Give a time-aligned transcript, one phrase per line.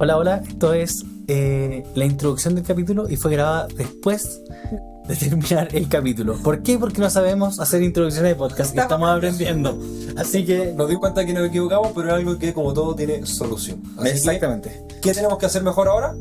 [0.00, 4.40] Hola, hola, esto es eh, la introducción del capítulo y fue grabada después
[5.08, 6.36] de terminar el capítulo.
[6.42, 6.78] ¿Por qué?
[6.78, 9.78] Porque no sabemos hacer introducciones de podcast y estamos aprendiendo.
[10.16, 10.72] Así que...
[10.76, 13.82] Nos dimos cuenta que nos equivocamos, pero es algo que como todo tiene solución.
[13.98, 14.84] Así Exactamente.
[14.88, 16.14] que, ¿qué tenemos que hacer mejor ahora?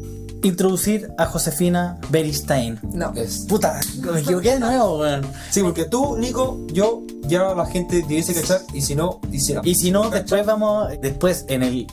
[0.43, 2.79] Introducir a Josefina Beristain.
[2.93, 3.11] No.
[3.15, 3.79] Es- Puta,
[4.11, 5.21] me equivoqué de nuevo, weón.
[5.51, 9.61] Sí, porque tú, Nico, yo, ya la gente debiese cachar y si no, hiciera.
[9.65, 11.87] Y si no, después vamos, después en el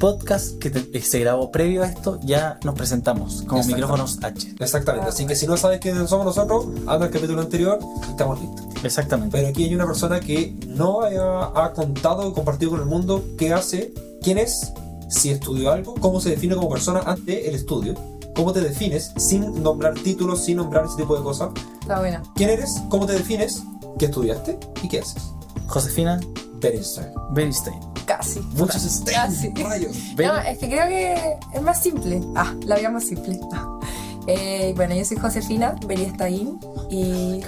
[0.00, 4.54] podcast que te- se grabó previo a esto, ya nos presentamos como micrófonos H.
[4.58, 8.40] Exactamente, así que si no sabes quiénes somos nosotros, anda al capítulo anterior y estamos
[8.40, 8.66] listos.
[8.82, 9.36] Exactamente.
[9.36, 13.22] Pero aquí hay una persona que no haya- ha contado y compartido con el mundo
[13.38, 14.72] qué hace, quién es,
[15.08, 17.94] si estudió algo, cómo se define como persona ante el estudio,
[18.34, 21.50] cómo te defines sin nombrar títulos, sin nombrar ese tipo de cosas.
[21.82, 22.22] Está buena.
[22.36, 22.80] ¿Quién eres?
[22.88, 23.62] ¿Cómo te defines?
[23.98, 24.58] ¿Qué estudiaste?
[24.82, 25.22] ¿Y qué haces?
[25.66, 26.18] Josefina
[26.60, 27.08] Bernstein.
[27.32, 27.89] Beristain.
[28.16, 28.40] Casi.
[28.56, 29.48] Muchos Casi.
[29.54, 29.96] rayos.
[30.18, 31.14] No, es que creo que
[31.54, 32.20] es más simple.
[32.34, 33.38] Ah, la vida más simple.
[33.52, 33.66] Ah.
[34.26, 37.40] Eh, bueno, yo soy Josefina Beriestain y...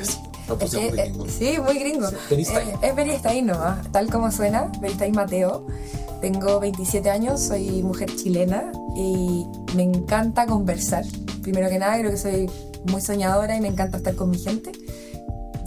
[0.48, 1.26] Lo pusimos muy Eh, eh, gringo.
[1.28, 2.08] sí, muy gringo.
[2.30, 5.66] Eh, es Beriestain nomás, tal como suena, Beristain Mateo.
[6.22, 11.04] Tengo 27 años, soy mujer chilena y me encanta conversar.
[11.42, 12.50] Primero que nada, creo que soy
[12.86, 14.72] muy soñadora y me encanta estar con mi gente.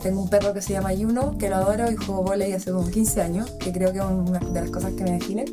[0.01, 2.87] Tengo un perro que se llama Yuno, que lo adoro y juego volei hace como
[2.87, 5.45] 15 años, que creo que es una de las cosas que me definen.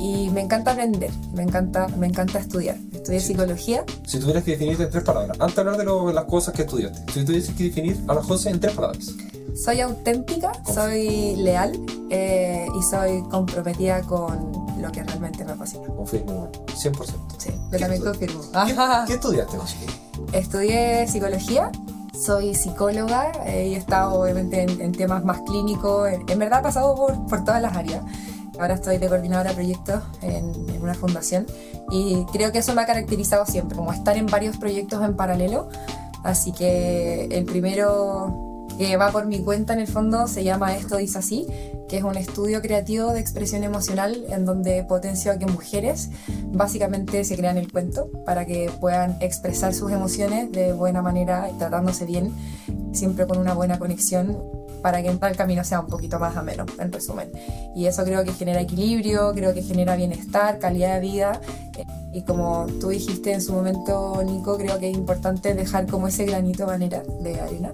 [0.00, 2.76] Y me encanta aprender, me encanta, me encanta estudiar.
[2.92, 6.24] Estudié psicología, Si tuvieras que definirte en tres palabras, antes de hablar de, lo- las
[6.24, 9.10] cosas que estudiaste, si tuvieras que definir a la José en tres palabras,
[9.54, 11.78] soy auténtica, soy leal
[12.10, 15.86] eh, y soy comprometida con lo que realmente me apasiona.
[15.88, 17.04] confirmo 100%.
[17.38, 18.40] Sí, yo ¿Qué también confirmo.
[18.66, 18.74] ¿Qué,
[19.08, 19.76] qué estudiaste, José?
[20.32, 21.70] Estudié psicología,
[22.22, 26.08] soy psicóloga eh, y he estado obviamente en, en temas más clínicos.
[26.08, 28.02] En, en verdad he pasado por, por todas las áreas.
[28.58, 31.46] Ahora estoy de coordinadora de proyectos en, en una fundación
[31.90, 35.68] y creo que eso me ha caracterizado siempre, como estar en varios proyectos en paralelo.
[36.22, 40.96] Así que el primero que va por mi cuenta en el fondo se llama Esto
[40.96, 41.46] dice así,
[41.88, 46.10] que es un estudio creativo de expresión emocional en donde potencio a que mujeres
[46.46, 51.58] básicamente se crean el cuento para que puedan expresar sus emociones de buena manera y
[51.58, 52.32] tratándose bien,
[52.92, 54.38] siempre con una buena conexión
[54.82, 57.30] para que el camino sea un poquito más ameno, en resumen.
[57.74, 61.40] Y eso creo que genera equilibrio, creo que genera bienestar, calidad de vida.
[62.12, 66.24] Y como tú dijiste en su momento, Nico, creo que es importante dejar como ese
[66.26, 67.70] granito de manera de arena.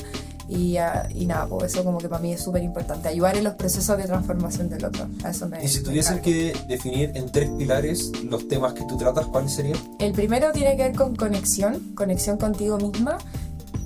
[0.48, 3.44] Y, ah, y nada, pues eso como que para mí es súper importante, ayudar en
[3.44, 5.06] los procesos de transformación del otro.
[5.22, 8.96] A eso me, Y si tuvieses que definir en tres pilares los temas que tú
[8.96, 9.78] tratas, ¿cuáles serían?
[9.98, 13.18] El primero tiene que ver con conexión, conexión contigo misma,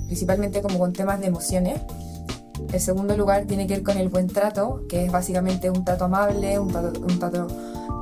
[0.05, 1.81] principalmente como con temas de emociones.
[2.71, 6.05] El segundo lugar tiene que ver con el buen trato, que es básicamente un trato
[6.05, 7.47] amable, un trato, un trato,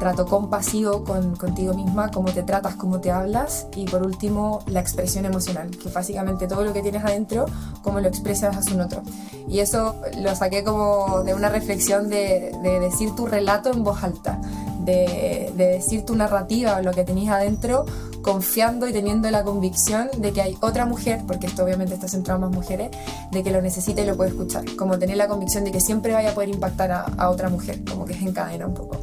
[0.01, 3.67] trato compasivo con, contigo misma, cómo te tratas, cómo te hablas.
[3.75, 7.45] Y por último, la expresión emocional, que básicamente todo lo que tienes adentro,
[7.83, 9.03] cómo lo expresas hacia un otro.
[9.47, 14.03] Y eso lo saqué como de una reflexión de, de decir tu relato en voz
[14.03, 14.41] alta,
[14.79, 17.85] de, de decir tu narrativa lo que tenías adentro,
[18.23, 22.39] confiando y teniendo la convicción de que hay otra mujer, porque esto obviamente está centrado
[22.39, 22.89] en más mujeres,
[23.31, 24.65] de que lo necesita y lo puede escuchar.
[24.75, 27.83] Como tener la convicción de que siempre vaya a poder impactar a, a otra mujer,
[27.87, 28.97] como que es encadena un poco.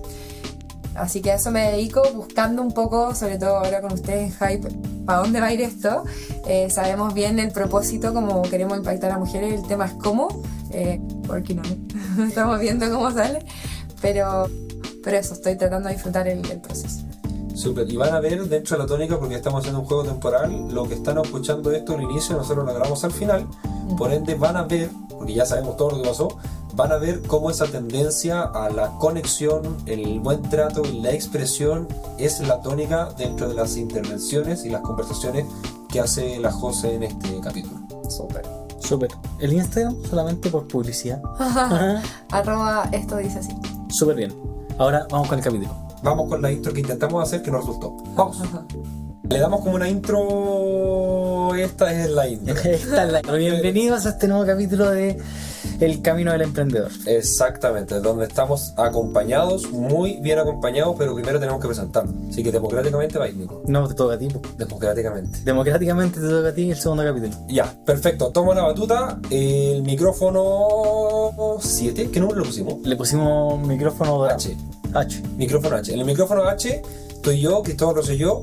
[0.99, 4.49] Así que a eso me dedico, buscando un poco, sobre todo ahora con ustedes en
[4.49, 4.69] Hype,
[5.07, 6.05] para dónde va a ir esto.
[6.47, 11.01] Eh, sabemos bien el propósito, como queremos impactar a mujeres, el tema es cómo, eh,
[11.29, 11.95] on it.
[12.29, 13.45] estamos viendo cómo sale,
[14.03, 14.49] pero,
[15.05, 17.05] pero eso, estoy tratando de disfrutar el, el proceso.
[17.55, 17.91] Súper.
[17.91, 20.87] Y van a ver dentro de la tónica, porque estamos haciendo un juego temporal, lo
[20.87, 23.49] que están escuchando esto al inicio, nosotros lo grabamos al final.
[23.97, 26.29] Por ende, van a ver, porque ya sabemos todo lo que pasó,
[26.79, 31.89] van a ver cómo esa tendencia a la conexión, el buen trato y la expresión
[32.19, 35.45] es la tónica dentro de las intervenciones y las conversaciones
[35.89, 37.81] que hace la José en este capítulo.
[38.09, 38.43] Súper.
[38.79, 39.11] Súper.
[39.41, 41.21] El Instagram solamente por publicidad.
[42.31, 43.51] Arroba esto dice así.
[43.91, 44.33] Súper bien.
[44.79, 45.75] Ahora vamos con el capítulo.
[46.05, 47.97] Vamos con la intro que intentamos hacer que no resultó.
[48.15, 48.41] Vamos.
[49.29, 51.55] Le damos como una intro.
[51.57, 52.55] Esta es la intro.
[52.55, 55.19] Esta es la- Bienvenidos a este nuevo capítulo de
[55.81, 56.91] El Camino del Emprendedor.
[57.07, 62.15] Exactamente, donde estamos acompañados, muy bien acompañados, pero primero tenemos que presentarnos.
[62.31, 63.63] Así que democráticamente va Nico.
[63.67, 64.29] No te toca a ti.
[64.57, 65.41] Democráticamente.
[65.45, 67.33] Democráticamente te toca a ti el segundo capítulo.
[67.49, 68.31] Ya, perfecto.
[68.31, 69.21] Tomo la batuta.
[69.31, 72.11] El micrófono 7.
[72.11, 72.75] ¿Qué número le pusimos?
[72.85, 74.25] Le pusimos micrófono.
[74.25, 74.57] H.
[74.95, 75.23] H.
[75.37, 75.93] Micrófono H.
[75.93, 78.43] En el micrófono H estoy yo, Cristóbal Rosselló,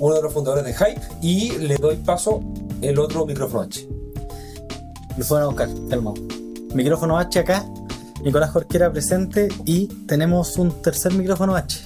[0.00, 2.40] uno de los fundadores de Hype, y le doy paso
[2.80, 3.88] el otro micrófono H.
[5.16, 6.43] Lo fueron a buscar, calmado.
[6.74, 7.64] Micrófono H acá.
[8.22, 11.80] Nicolás Jorquera presente y tenemos un tercer micrófono H.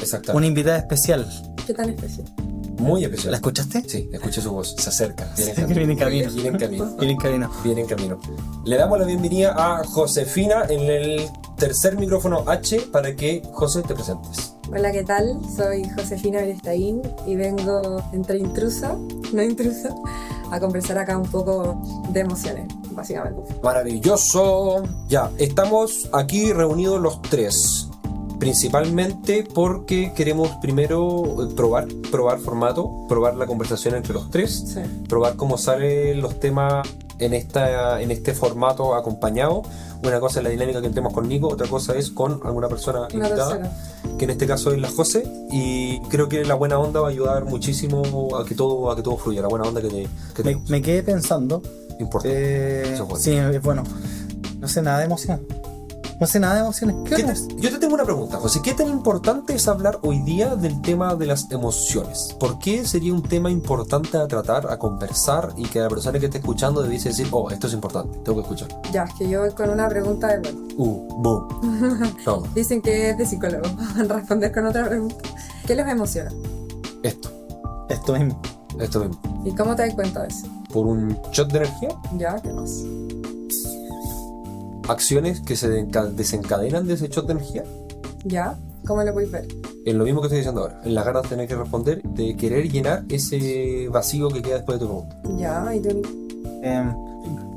[0.00, 0.36] Exactamente.
[0.36, 1.26] Una invitada especial.
[1.66, 2.26] ¿Qué tan especial?
[2.78, 3.30] Muy especial.
[3.30, 3.88] ¿La escuchaste?
[3.88, 4.74] Sí, escuché su voz.
[4.76, 5.32] Se acerca.
[5.36, 6.30] Viene Sí, viene en camino.
[6.32, 6.96] Viene en camino.
[6.98, 7.50] Viene en camino.
[7.62, 8.20] Viene en camino.
[8.64, 13.94] Le damos la bienvenida a Josefina en el tercer micrófono H para que José te
[13.94, 14.54] presentes.
[14.74, 15.38] Hola, ¿qué tal?
[15.54, 18.96] Soy Josefina Berestaín y vengo entre intrusa,
[19.32, 19.94] no intrusa,
[20.50, 23.42] a conversar acá un poco de emociones, básicamente.
[23.62, 24.82] Maravilloso.
[25.08, 27.88] Ya, estamos aquí reunidos los tres.
[28.38, 34.80] Principalmente porque queremos primero eh, probar, probar formato, probar la conversación entre los tres, Sí.
[35.08, 36.88] probar cómo salen los temas
[37.20, 39.62] en, esta, en este formato acompañado.
[40.04, 43.02] Una cosa es la dinámica que entremos con Nico, otra cosa es con alguna persona
[43.14, 44.16] Una invitada, tercera.
[44.18, 45.22] que en este caso es la José,
[45.52, 49.02] y creo que la buena onda va a ayudar muchísimo a que todo, a que
[49.02, 51.62] todo fluya, la buena onda que te, que te Me, me quedé pensando.
[52.02, 52.28] Importa.
[52.30, 53.82] eh, sí, es bueno.
[54.60, 55.40] No sé nada de emoción.
[56.20, 56.94] No sé nada de emociones.
[57.04, 57.48] ¿Qué ¿Qué opinas?
[57.48, 58.60] te- yo te tengo una pregunta, José.
[58.62, 62.36] ¿Qué tan importante es hablar hoy día del tema de las emociones?
[62.38, 66.26] ¿Por qué sería un tema importante a tratar, a conversar y que la persona que
[66.26, 68.68] esté escuchando debiese decir, oh, esto es importante, tengo que escuchar?
[68.92, 70.68] Ya, es que yo voy con una pregunta de bueno.
[70.76, 72.12] Uh, boom.
[72.26, 73.64] No, Dicen que es de psicólogo.
[73.96, 75.16] Responder con otra pregunta.
[75.66, 76.30] ¿Qué los emociona?
[77.02, 77.32] esto,
[77.88, 78.40] Esto mismo.
[78.78, 79.42] esto mismo.
[79.44, 80.46] ¿Y cómo te das cuenta de eso?
[80.72, 81.88] Por un shot de energía,
[82.18, 82.82] Ya, ¿qué más?
[84.88, 87.64] acciones que se desencadenan de ese shot de energía.
[88.24, 88.56] ¿Ya?
[88.86, 89.46] ¿Cómo lo podéis ver?
[89.86, 92.36] En lo mismo que estoy diciendo ahora, en las ganas de tener que responder, de
[92.36, 95.16] querer llenar ese vacío que queda después de tu pregunta.
[95.38, 96.02] Ya, ¿y tú?
[96.64, 96.92] Eh,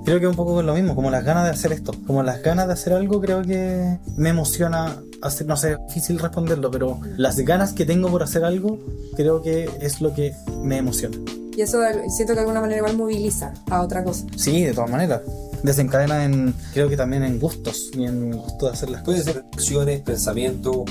[0.05, 1.93] creo que un poco con lo mismo, como las ganas de hacer esto.
[2.05, 6.19] Como las ganas de hacer algo, creo que me emociona hacer, no sé, es difícil
[6.19, 8.77] responderlo, pero las ganas que tengo por hacer algo,
[9.15, 10.33] creo que es lo que
[10.63, 11.17] me emociona.
[11.55, 11.79] Y eso
[12.09, 14.25] siento que de alguna manera igual moviliza a otra cosa.
[14.35, 15.21] Sí, de todas maneras.
[15.63, 19.33] Desencadena en, creo que también en gustos y en gusto de hacer las Puede cosas.
[19.33, 20.83] ser acciones, pensamiento,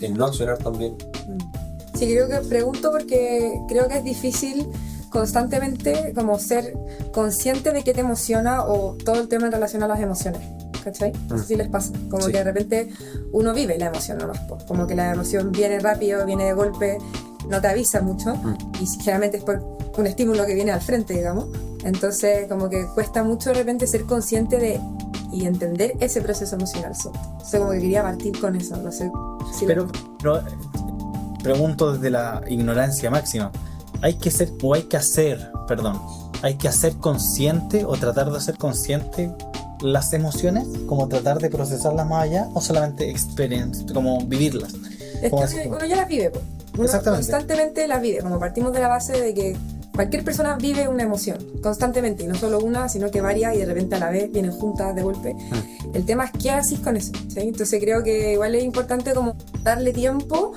[0.00, 0.94] el no accionar también.
[1.98, 4.66] Sí, creo que pregunto porque creo que es difícil
[5.10, 6.74] constantemente como ser
[7.12, 10.40] consciente de qué te emociona o todo el tema en relación a las emociones.
[10.82, 11.12] ¿Cachai?
[11.28, 11.46] No sé Mm.
[11.46, 11.92] si les pasa.
[12.10, 12.32] Como Sí.
[12.32, 12.88] que de repente
[13.32, 14.40] uno vive la emoción nomás.
[14.66, 16.98] Como que la emoción viene rápido, viene de golpe,
[17.48, 18.34] no te avisa mucho.
[18.34, 18.56] Mm.
[18.80, 21.46] Y generalmente es por un estímulo que viene al frente, digamos.
[21.84, 24.80] Entonces, como que cuesta mucho de repente ser consciente de
[25.32, 26.94] y entender ese proceso emocional.
[26.94, 27.12] So-
[27.44, 28.76] sea, como que quería partir con eso.
[28.76, 29.10] No sé
[29.58, 30.42] si Pero, pero, eh,
[31.42, 33.50] pregunto desde la ignorancia máxima.
[34.02, 36.00] Hay que ser, o hay que hacer, perdón,
[36.42, 39.34] hay que hacer consciente o tratar de hacer consciente
[39.80, 44.74] las emociones, como tratar de procesarlas más allá, o solamente experience, como vivirlas.
[45.22, 46.40] Es ¿Cómo que uno, ya las vive, po.
[46.74, 47.30] Uno Exactamente.
[47.30, 49.56] constantemente las vive, como partimos de la base de que
[49.94, 53.66] cualquier persona vive una emoción, constantemente, y no solo una, sino que varias, y de
[53.66, 55.36] repente a la vez vienen juntas de golpe.
[55.92, 57.40] El tema es qué haces con eso, ¿sí?
[57.40, 60.52] Entonces creo que igual es importante como darle tiempo,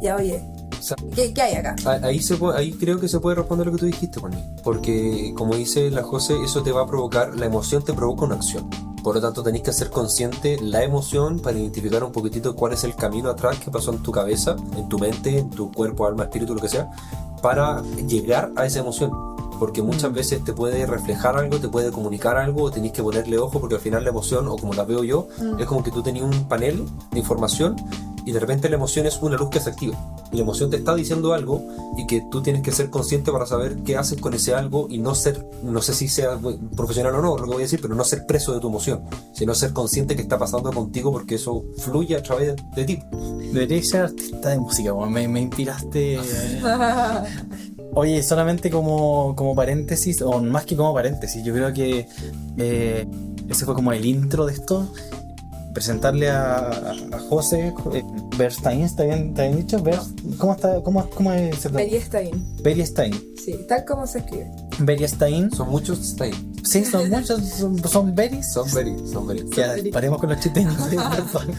[0.00, 0.40] ya oye,
[0.82, 1.76] sea, ¿qué, qué hay acá?
[1.86, 4.42] Ah, Ahí, se puede- ahí creo que se puede responder lo que tú dijiste, Juaní.
[4.62, 8.36] Porque, como dice la José, eso te va a provocar, la emoción te provoca una
[8.36, 8.68] acción.
[9.02, 12.84] Por lo tanto, tenés que hacer consciente la emoción para identificar un poquitito cuál es
[12.84, 16.24] el camino atrás que pasó en tu cabeza, en tu mente, en tu cuerpo, alma,
[16.24, 16.90] espíritu, lo que sea,
[17.42, 19.10] para llegar a esa emoción.
[19.60, 23.38] Porque muchas veces te puede reflejar algo, te puede comunicar algo, o tenés que ponerle
[23.38, 25.60] ojo, porque al final la emoción, o como la veo yo, Mm.
[25.60, 27.76] es como que tú tenías un panel de información
[28.26, 29.96] y de repente la emoción es una luz que se activa.
[30.32, 31.62] Y la emoción te está diciendo algo
[31.96, 34.98] y que tú tienes que ser consciente para saber qué haces con ese algo y
[34.98, 36.38] no ser, no sé si sea
[36.76, 39.02] profesional o no, lo que voy a decir, pero no ser preso de tu emoción,
[39.32, 43.00] sino ser consciente que está pasando contigo porque eso fluye a través de ti.
[43.52, 46.20] Debería ser artista de música, me inspiraste.
[47.94, 52.06] Oye, solamente como, como paréntesis, o más que como paréntesis, yo creo que
[52.56, 53.06] eh,
[53.48, 54.92] ese fue como el intro de esto.
[55.72, 56.68] Presentarle a,
[57.12, 58.02] a José eh,
[58.36, 59.80] Berstein, ¿está bien, está bien dicho?
[59.80, 60.00] Ber-
[60.36, 61.84] ¿Cómo, está, cómo, cómo es ese nombre?
[61.84, 63.12] Beriestein, Beristein.
[63.44, 64.50] sí, tal como se escribe.
[64.80, 65.48] Beristein.
[65.52, 66.32] Son muchos ahí.
[66.64, 68.52] Sí, son muchos, son, son Beris.
[68.52, 69.44] Son very, son very.
[69.56, 70.66] Ya, paremos con los chistes.
[70.90, 71.52] perdón.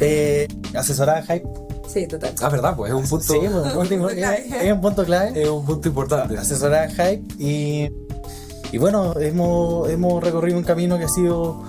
[0.00, 1.46] eh, asesorada Hype.
[1.92, 2.34] Sí, total.
[2.40, 5.42] Ah, verdad, pues es un punto, Sí, pues, un es, es un punto clave.
[5.42, 6.38] es un punto importante.
[6.38, 7.90] asesorada Hype y,
[8.72, 11.62] y bueno, hemos, hemos recorrido un camino que ha sido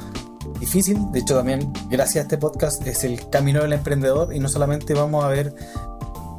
[0.59, 0.97] difícil.
[1.11, 4.93] De hecho, también gracias a este podcast es el camino del emprendedor y no solamente
[4.93, 5.53] vamos a ver,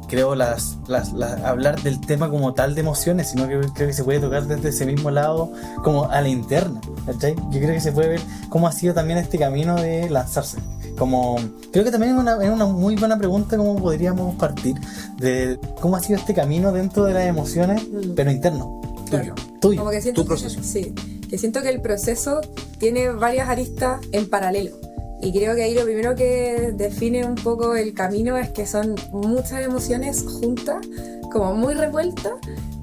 [0.07, 3.93] creo, las, las, las- hablar del tema como tal de emociones, sino que creo que
[3.93, 5.51] se puede tocar desde ese mismo lado
[5.83, 6.81] como a la interna.
[7.05, 10.57] Yo creo que se puede ver cómo ha sido también este camino de lanzarse.
[10.97, 11.37] Como,
[11.71, 14.75] creo que también es una, es una muy buena pregunta cómo podríamos partir
[15.17, 17.81] de cómo ha sido este camino dentro de las emociones,
[18.15, 19.35] pero interno, Tuyo.
[19.59, 19.79] tuyo.
[19.79, 20.95] Como que siento Tu que, sí,
[21.29, 22.41] que siento que el proceso
[22.79, 24.77] tiene varias aristas en paralelo.
[25.21, 28.95] Y creo que ahí lo primero que define un poco el camino es que son
[29.11, 30.85] muchas emociones juntas,
[31.31, 32.33] como muy revueltas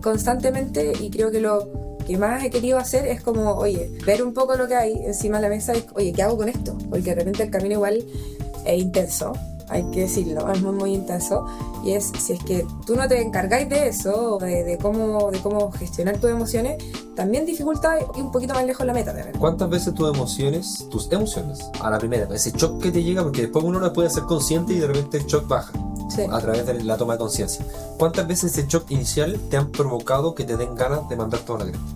[0.03, 4.35] constantemente y creo que lo que más he querido hacer es como, oye, ver un
[4.35, 6.77] poco lo que hay encima de la mesa y, oye, ¿qué hago con esto?
[6.91, 8.05] Porque de repente el camino igual
[8.67, 9.33] es intenso,
[9.69, 11.47] hay que decirlo, es muy, muy intenso.
[11.85, 15.39] Y es, si es que tú no te encargáis de eso, de, de cómo, de
[15.39, 16.83] cómo gestionar tus emociones,
[17.17, 19.41] también dificulta ir un poquito más lejos la meta, de verdad.
[19.41, 23.43] ¿Cuántas veces tus emociones, tus emociones, a la primera, ese shock que te llega, porque
[23.43, 25.73] después uno no puede ser consciente y de repente el shock baja
[26.15, 26.23] Sí.
[26.31, 27.65] a través de la toma de conciencia?
[27.99, 31.61] ¿Cuántas veces ese shock inicial te han provocado que te den ganas de mandar toda
[31.61, 31.87] la cresta?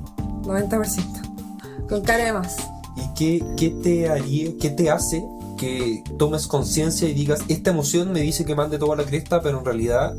[0.42, 1.86] 90%.
[1.88, 2.56] Con cara de más.
[2.96, 5.24] ¿Y qué, qué te haría, qué te hace
[5.56, 9.58] que tomes conciencia y digas, esta emoción me dice que mande toda la cresta, pero
[9.58, 10.14] en realidad,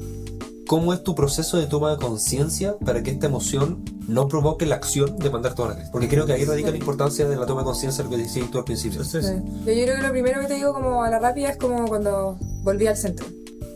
[0.68, 4.76] ¿cómo es tu proceso de toma de conciencia para que esta emoción no provoque la
[4.76, 5.92] acción de mandar toda la cresta?
[5.92, 8.50] Porque creo que ahí radica la importancia de la toma de conciencia, lo que decías
[8.52, 9.04] tú al principio.
[9.04, 9.20] Sí.
[9.22, 11.88] Yo, yo creo que lo primero que te digo como a la rápida es como
[11.88, 13.26] cuando volví al centro.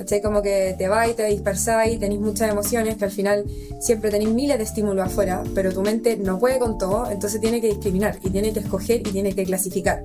[0.02, 0.20] ¿Cachai?
[0.20, 3.46] Como que te vas y te dispersáis, tenéis muchas emociones, que al final
[3.80, 7.62] siempre tenéis miles de estímulos afuera, pero tu mente no puede con todo, entonces tiene
[7.62, 10.04] que discriminar y tiene que escoger y tiene que clasificar.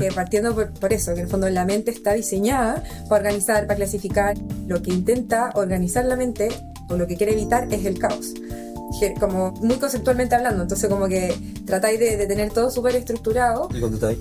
[0.00, 3.68] Que partiendo por, por eso, que en el fondo la mente está diseñada para organizar,
[3.68, 4.36] para clasificar.
[4.66, 6.48] Lo que intenta organizar la mente
[6.88, 8.34] o lo que quiere evitar es el caos.
[9.18, 11.34] Como muy conceptualmente hablando, entonces como que
[11.66, 14.18] tratáis de, de tener todo súper estructurado Y cuando ahí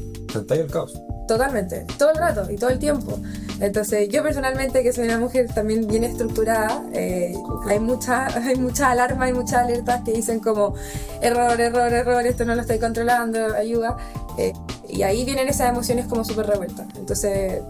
[0.60, 0.94] el caos.
[1.28, 3.18] Totalmente, todo el rato y todo el tiempo.
[3.60, 7.34] Entonces, yo personalmente, que soy una mujer también bien estructurada, eh,
[7.68, 10.76] hay mucha, hay mucha alarma, hay muchas alertas que dicen como
[11.22, 13.98] error, error, error, esto no lo estoy controlando, ayuda.
[14.38, 14.54] Eh,
[14.88, 16.88] y ahí vienen esas emociones como súper revueltas.
[16.96, 17.62] Entonces,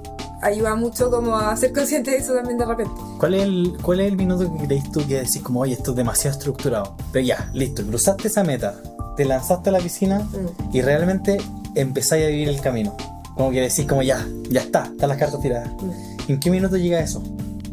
[0.46, 2.94] ayuda mucho como a ser consciente de eso también de repente.
[3.20, 5.92] ¿Cuál es, el, ¿Cuál es el minuto que creéis tú que decís como, oye, esto
[5.92, 6.96] es demasiado estructurado?
[7.12, 8.76] Pero ya, listo, cruzaste esa meta,
[9.18, 10.76] te lanzaste a la piscina Mm.
[10.76, 11.38] y realmente
[11.76, 12.96] empezáis a vivir el camino.
[13.36, 15.70] Como que decís como, ya, ya está, están las cartas tiradas.
[15.82, 16.32] Mm.
[16.32, 17.22] ¿En qué minuto llega eso?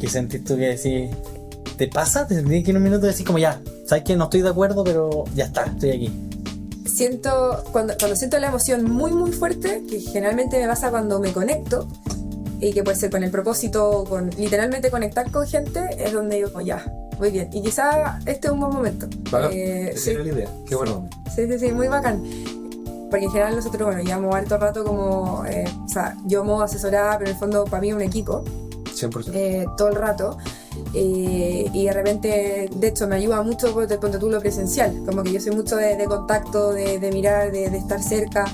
[0.00, 1.10] ¿Qué sentís tú que decís?
[1.76, 2.26] ¿Te pasa?
[2.26, 4.82] ¿Te sentís que en un minuto decís como, ya, sabes que no estoy de acuerdo,
[4.82, 6.12] pero ya está, estoy aquí?
[6.84, 11.32] siento, cuando, cuando siento la emoción muy muy fuerte, que generalmente me pasa cuando me
[11.32, 11.88] conecto,
[12.62, 16.60] y que puede ser con el propósito, con literalmente conectar con gente, es donde digo,
[16.60, 16.84] ya,
[17.18, 17.50] muy bien.
[17.52, 19.06] Y quizá este es un buen momento.
[19.50, 20.48] Eh, sí, la idea.
[20.66, 21.08] Qué bueno.
[21.34, 22.22] sí, sí, sí, muy bacán.
[23.10, 27.18] Porque en general nosotros, bueno, llevamos harto rato como, eh, o sea, yo modo asesorada,
[27.18, 28.44] pero en el fondo para mí es un equipo.
[28.94, 29.30] 100%.
[29.34, 30.38] eh, todo el rato.
[30.94, 35.02] eh, y de repente, de hecho, me ayuda mucho ponte, ponte tú lo presencial.
[35.04, 38.44] Como que yo soy mucho de, de contacto, de, de mirar, de, de estar cerca.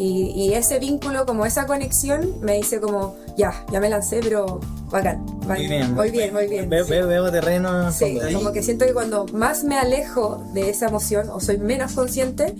[0.00, 4.60] Y, y ese vínculo, como esa conexión, me dice como, ya, ya me lancé, pero
[4.92, 5.26] bacán.
[5.50, 5.92] va- Muy bien.
[5.94, 6.70] Muy bien, muy bien.
[6.70, 6.90] Veo, sí.
[6.92, 7.86] veo, veo terreno.
[7.88, 8.38] en Sí, fondo.
[8.38, 12.54] como que siento que cuando más me alejo de esa emoción o soy menos consciente,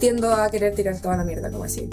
[0.00, 1.90] tiendo a querer tirar toda la mierda, como así.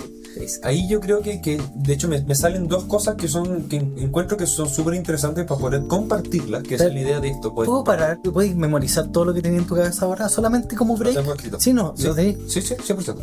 [0.64, 3.78] Ahí yo creo que, que, de hecho, me, me salen dos cosas que son que
[3.78, 7.54] encuentro que son súper interesantes para poder compartirlas, que esa es la idea de esto.
[7.56, 8.20] Pues, ¿Puedo parar?
[8.22, 10.28] ¿Puedes memorizar todo lo que tenía en tu cabeza ahora?
[10.30, 11.16] Solamente como lo break.
[11.16, 11.60] tengo escrito.
[11.60, 12.04] Sí, no, Sí.
[12.08, 12.38] lo.
[12.48, 13.16] Sí, sí, 100%.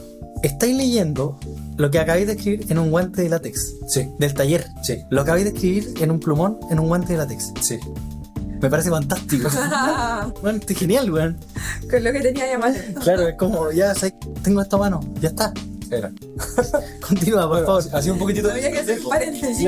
[0.42, 1.38] Estáis leyendo
[1.76, 4.66] lo que acabáis de escribir en un guante de látex Sí, del taller.
[4.82, 7.52] sí, Lo acabáis de escribir en un plumón en un guante de látex.
[7.61, 7.78] sí.
[8.61, 9.49] Me parece fantástico.
[10.42, 11.37] bueno, este es genial, weón.
[11.90, 12.76] Con lo que tenía ya mal.
[13.02, 15.52] Claro, es como, ya sé, tengo esto a mano, ya está.
[15.92, 16.11] Era.
[17.06, 17.84] Continúa, por Bueno, favor.
[17.92, 18.61] hacía un poquitito de...
[18.61, 19.58] Que hacer paréntesis.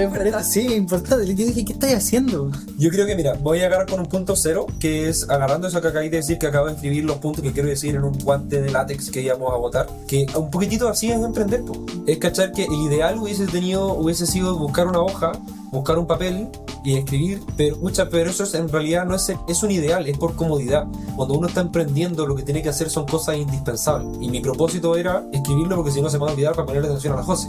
[0.50, 1.26] Sí, importante.
[1.26, 2.50] Yo dije, ¿qué estáis haciendo?
[2.78, 5.83] Yo creo que, mira, voy a agarrar con un punto cero, que es agarrando eso
[5.83, 8.19] que acabáis de decir, que acabo de escribir los puntos que quiero decir en un
[8.19, 11.85] guante de látex que íbamos a votar, que un poquitito así es emprender, po.
[12.07, 15.33] es cachar que el ideal hubiese tenido, hubiese sido buscar una hoja,
[15.75, 16.49] buscar un papel
[16.85, 20.16] y escribir, pero, mucha, pero eso es, en realidad no es, es un ideal, es
[20.19, 20.87] por comodidad.
[21.16, 24.19] Cuando uno está emprendiendo, lo que tiene que hacer son cosas indispensables.
[24.21, 26.88] Y mi propósito era escribirlo porque si no se me va a olvidar para ponerle
[26.88, 27.49] atención a la José.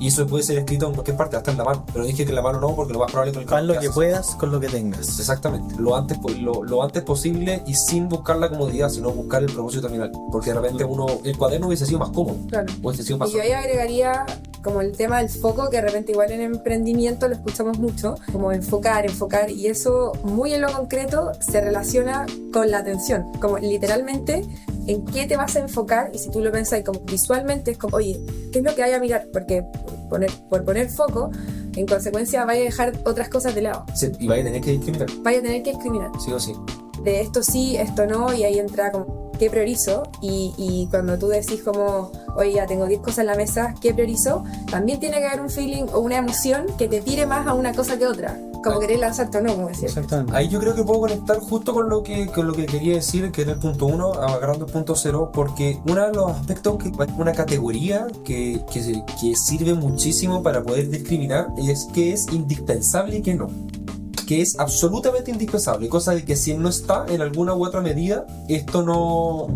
[0.00, 1.84] Y eso puede ser escrito en cualquier parte, hasta en la mano.
[1.92, 3.64] Pero dije que en la mano no, porque lo más probable es con el Haz
[3.64, 3.90] lo que haces.
[3.92, 5.18] puedas con lo que tengas.
[5.18, 9.50] Exactamente, lo antes, lo, lo antes posible y sin buscar la comodidad, sino buscar el
[9.52, 10.12] propósito terminal.
[10.30, 12.70] Porque de repente uno, el cuaderno hubiese sido más cómodo, Claro.
[12.82, 14.26] hubiese sido más Y yo ahí agregaría
[14.64, 18.50] como el tema del foco, que de repente igual en emprendimiento lo escuchamos mucho, como
[18.50, 24.42] enfocar, enfocar, y eso muy en lo concreto se relaciona con la atención, como literalmente
[24.86, 27.96] en qué te vas a enfocar, y si tú lo pensás como visualmente, es como,
[27.98, 28.18] oye,
[28.52, 29.28] ¿qué es lo que hay a mirar?
[29.32, 31.30] Porque por poner, por poner foco,
[31.76, 34.70] en consecuencia vaya a dejar otras cosas de lado, Sí, y vaya a tener que
[34.72, 36.54] discriminar, vaya a tener que discriminar sí o sí.
[37.02, 41.28] de esto sí, esto no, y ahí entra como qué priorizo y, y cuando tú
[41.28, 44.44] decís como, oye, ya tengo 10 cosas en la mesa, ¿qué priorizo?
[44.70, 47.72] También tiene que haber un feeling o una emoción que te tire más a una
[47.72, 48.38] cosa que otra.
[48.62, 48.80] Como Ah.
[48.80, 49.84] querer lanzarte o no, como decir.
[49.86, 50.34] Exactamente.
[50.34, 53.30] Ahí yo creo que puedo conectar justo con lo que, con lo que quería decir,
[53.30, 56.90] que era el punto 1, agarrando el punto 0, porque uno de los aspectos que
[57.18, 63.34] una categoría que, que sirve muchísimo para poder discriminar es que es indispensable y que
[63.34, 63.48] no.
[64.26, 68.26] Que es absolutamente indispensable, cosa de que si no está en alguna u otra medida,
[68.48, 69.48] esto no.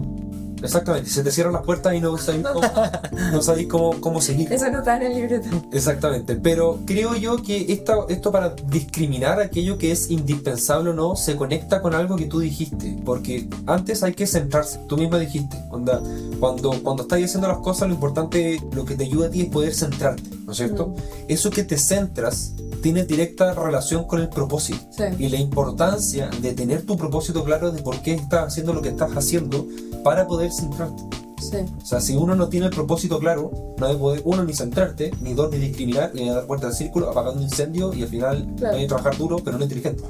[0.62, 2.60] Exactamente, se te cierran las puertas y no sabéis cómo,
[3.32, 4.52] no sabéis cómo, cómo seguir.
[4.52, 5.48] Eso no está en el libreto.
[5.72, 11.16] Exactamente, pero creo yo que esta, esto para discriminar aquello que es indispensable o no
[11.16, 15.56] se conecta con algo que tú dijiste, porque antes hay que centrarse, tú misma dijiste,
[15.70, 16.02] onda,
[16.40, 19.48] cuando, cuando estás haciendo las cosas lo importante, lo que te ayuda a ti es
[19.48, 20.94] poder centrarte, ¿no es cierto?
[21.28, 25.04] Eso que te centras tiene directa relación con el propósito Sí.
[25.18, 28.88] y la importancia de tener tu propósito claro de por qué estás haciendo lo que
[28.90, 29.66] estás haciendo
[30.04, 31.02] para poder centrarte.
[31.40, 31.58] Sí.
[31.80, 35.12] O sea, si uno no tiene el propósito claro, no debe poder, uno, ni centrarte,
[35.20, 38.48] ni dos, ni discriminar, ni dar vuelta al círculo, apagando un incendio y al final
[38.56, 38.74] Claro.
[38.76, 40.02] hay que trabajar duro, pero no inteligente.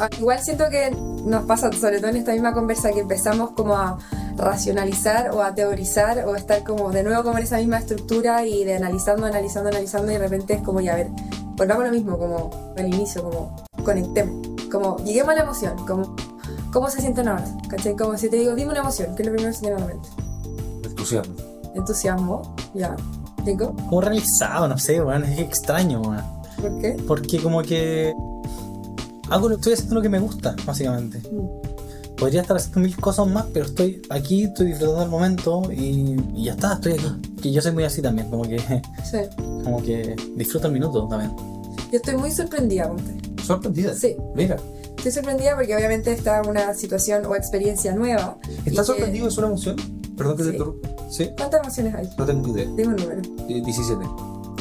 [0.00, 0.92] Ah, Igual siento que
[1.24, 3.98] nos pasa, sobre todo en esta misma conversa, que empezamos como a
[4.36, 8.46] racionalizar o a teorizar o a estar como de nuevo como en esa misma estructura
[8.46, 11.08] y de analizando, analizando, analizando y de repente es como ya, a ver,
[11.58, 16.16] volvamos a lo mismo, como al inicio, como conectemos, como lleguemos a la emoción, como
[16.72, 17.96] cómo se sienten ahora, ¿cachai?
[17.96, 19.82] Como si te digo, dime una emoción, ¿qué es lo primero que se te viene
[19.82, 20.08] a la mente?
[20.88, 21.34] Entusiasmo.
[21.74, 22.96] Entusiasmo, ya,
[23.44, 26.24] digo, Como realizado, no sé, weón, es extraño, weón.
[26.60, 26.96] ¿por qué?
[27.06, 28.14] Porque como que
[29.30, 31.18] hago, estoy haciendo lo que me gusta, básicamente.
[31.30, 31.68] Mm,
[32.16, 36.44] Podría estar haciendo mil cosas más, pero estoy aquí, estoy disfrutando del momento y, y
[36.46, 37.27] ya está, estoy aquí.
[37.42, 39.18] Que yo soy muy así también, como que, Sí,
[39.64, 41.32] como que disfruto el minuto también.
[41.36, 43.42] yo estoy muy sorprendida, ponte.
[43.42, 43.94] Sorprendida.
[43.94, 44.16] Sí.
[44.34, 44.56] Mira,
[44.98, 48.36] Estoy sorprendida porque obviamente está una situación o experiencia nueva.
[48.64, 49.28] ¿estás sorprendido?
[49.28, 49.76] ¿Es una emoción?
[50.16, 50.88] Perdón que te interrumpa.
[51.08, 51.30] ¿Sí?
[51.36, 52.10] ¿Cuántas emociones hay?
[52.18, 52.64] No tengo idea.
[52.76, 53.22] Dime un número.
[53.48, 54.04] Eh, 17.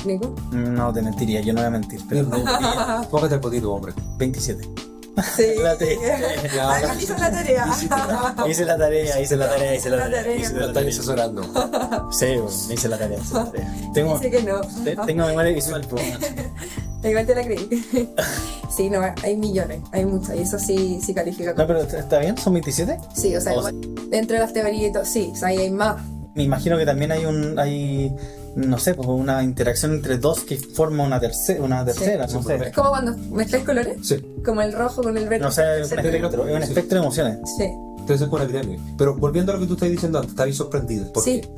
[0.06, 0.36] Nico.
[0.52, 2.30] No te mentiría, yo no voy a mentir, pero
[3.10, 3.94] Póngate el hombre.
[4.20, 4.70] 27.
[5.36, 5.44] Sí.
[5.62, 5.98] La te-
[6.62, 7.66] Además hizo la tarea.
[8.48, 10.18] Hice la tarea, hice la tarea, hice la tarea.
[10.24, 10.36] tarea.
[10.38, 10.90] hice la están tarea.
[10.90, 11.44] asesorando.
[12.12, 13.76] Sí, bueno, hice la tarea, hice la tarea.
[13.94, 14.62] Tengo, Dice que no.
[14.84, 15.88] te- tengo memoria visual.
[17.04, 18.14] Igual te la creí.
[18.76, 21.54] Sí, no, hay millones, hay muchas, y eso sí, sí califica.
[21.54, 22.38] No, pero ¿está bien?
[22.38, 22.98] ¿Son 27?
[23.16, 23.76] Sí, o sea, O igual,
[24.10, 25.96] dentro de las teorías y todo, sí, o sea, ahí hay más.
[26.36, 28.14] Me imagino que también hay un, hay,
[28.58, 32.42] no sé, pues una interacción entre dos que forma una tercera, una tercera, Sí, no
[32.42, 32.56] sí, sé.
[32.70, 34.18] Es como cuando mezclas colores, Sí.
[34.44, 35.44] como el rojo con el verde.
[35.46, 37.38] No sé, es un espectro, es un espectro de emociones.
[37.58, 37.64] Sí,
[38.00, 38.80] Entonces es epidemia.
[38.98, 41.12] Pero volviendo a lo que tú estás diciendo antes, estabas sorprendida.
[41.14, 41.42] ¿Por sí.
[41.42, 41.50] qué?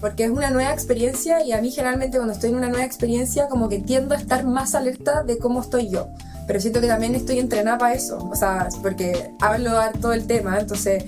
[0.00, 3.48] Porque es una nueva experiencia y a mí generalmente cuando estoy en una nueva experiencia
[3.48, 6.08] como que tiendo a estar más alerta de cómo estoy yo.
[6.46, 8.18] Pero siento que también estoy entrenada para eso.
[8.18, 11.04] O sea, porque hablo todo el tema, entonces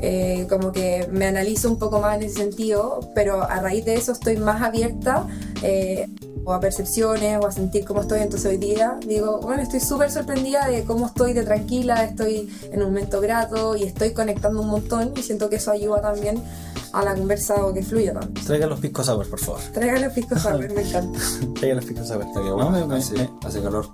[0.00, 3.94] eh, como que me analizo un poco más en ese sentido, pero a raíz de
[3.94, 5.26] eso estoy más abierta
[5.62, 6.06] eh,
[6.44, 8.20] o a percepciones o a sentir cómo estoy.
[8.20, 12.80] Entonces hoy día digo, bueno, estoy súper sorprendida de cómo estoy de tranquila, estoy en
[12.82, 16.40] un momento grato y estoy conectando un montón y siento que eso ayuda también
[16.92, 18.46] a la conversa o que fluya también.
[18.46, 19.60] Traigan los piscos sour, por favor.
[19.74, 21.18] Traigan los piscos sour, me encanta.
[21.54, 22.22] Traigan los piscos sour.
[22.22, 23.86] Está bien, No, bueno, me- me- hace, me- hace calor.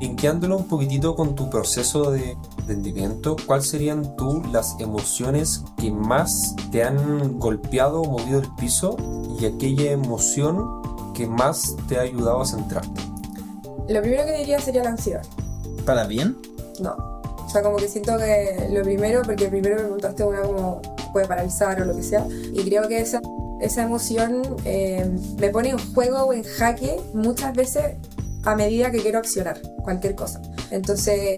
[0.00, 6.54] Linkeándolo un poquitito con tu proceso de entendimiento, ¿cuáles serían tú las emociones que más
[6.70, 8.96] te han golpeado o movido el piso
[9.40, 13.00] y aquella emoción que más te ha ayudado a centrarte?
[13.88, 15.24] Lo primero que diría sería la ansiedad.
[15.84, 16.36] ¿Para bien?
[16.80, 16.94] No.
[17.44, 20.82] O sea, como que siento que lo primero, porque primero me preguntaste una como
[21.12, 23.20] puede paralizar o lo que sea, y creo que esa,
[23.60, 27.96] esa emoción eh, me pone en juego o en jaque muchas veces
[28.52, 30.40] a medida que quiero accionar cualquier cosa.
[30.70, 31.36] Entonces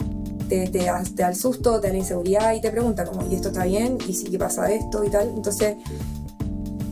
[0.49, 3.27] te, te, da- te da el susto, te da la inseguridad y te pregunta como,
[3.31, 3.99] ¿y esto está bien?
[4.07, 5.05] ¿Y si qué pasa esto?
[5.05, 5.29] Y tal.
[5.29, 5.77] Entonces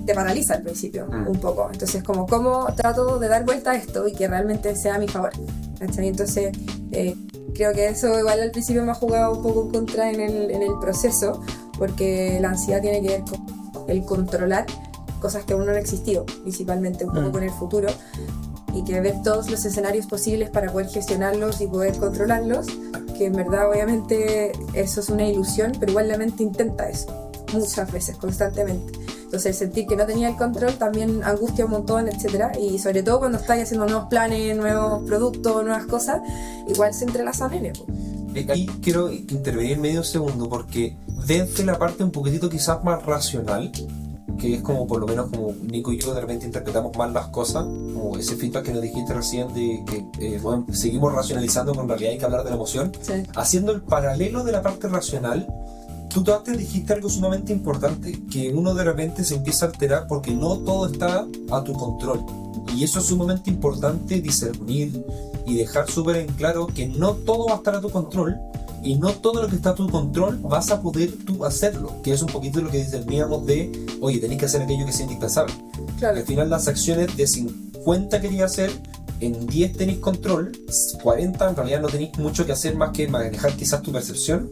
[0.06, 1.28] te paraliza al principio Mm.
[1.28, 1.68] un poco.
[1.72, 5.08] Entonces como, ¿cómo trato de dar vuelta a esto y que realmente sea a mi
[5.08, 5.30] favor?
[5.78, 6.08] ¿Cachai?
[6.08, 6.52] Entonces
[6.92, 7.14] eh,
[7.54, 10.50] creo que eso igual al principio me ha jugado un poco en contra en el,
[10.50, 11.42] en el proceso,
[11.76, 13.44] porque la ansiedad tiene que ver con
[13.90, 14.66] el controlar
[15.20, 17.32] cosas que aún no han existido, principalmente un poco Mm.
[17.32, 17.88] con el futuro,
[18.78, 22.66] y que ver todos los escenarios posibles para poder gestionarlos y poder controlarlos,
[23.16, 27.90] que en verdad obviamente eso es una ilusión, pero igual la mente intenta eso, muchas
[27.90, 28.92] veces, constantemente.
[29.24, 33.18] Entonces sentir que no tenía el control también angustia un montón, etcétera Y sobre todo
[33.18, 36.22] cuando estás haciendo nuevos planes, nuevos productos, nuevas cosas,
[36.66, 37.84] igual se entrelazan en eso.
[38.48, 43.72] Aquí quiero intervenir medio segundo porque desde la parte un poquitito quizás más racional,
[44.38, 47.28] que es como por lo menos como Nico y yo de repente interpretamos mal las
[47.28, 50.04] cosas, como ese feedback que nos dijiste recién de que
[50.36, 53.12] eh, bueno, seguimos racionalizando cuando en realidad hay que hablar de la emoción, Sí.
[53.36, 55.46] haciendo el paralelo de la parte racional,
[56.08, 60.32] tú antes dijiste algo sumamente importante, que uno de repente se empieza a alterar porque
[60.32, 62.24] no todo está a tu control.
[62.76, 65.04] Y eso es sumamente importante discernir
[65.46, 68.36] y dejar súper en claro que no todo va a estar a tu control
[68.82, 72.12] y no todo lo que está a tu control vas a poder tú hacerlo, que
[72.12, 75.52] es un poquito lo que discerníamos de, oye, tenéis que hacer aquello que sea indispensable.
[75.98, 76.16] Claro.
[76.18, 78.70] Al final las acciones de 50 quería hacer,
[79.20, 80.52] en 10 tenéis control,
[81.02, 84.50] 40 en realidad no tenéis mucho que hacer más que manejar quizás tu percepción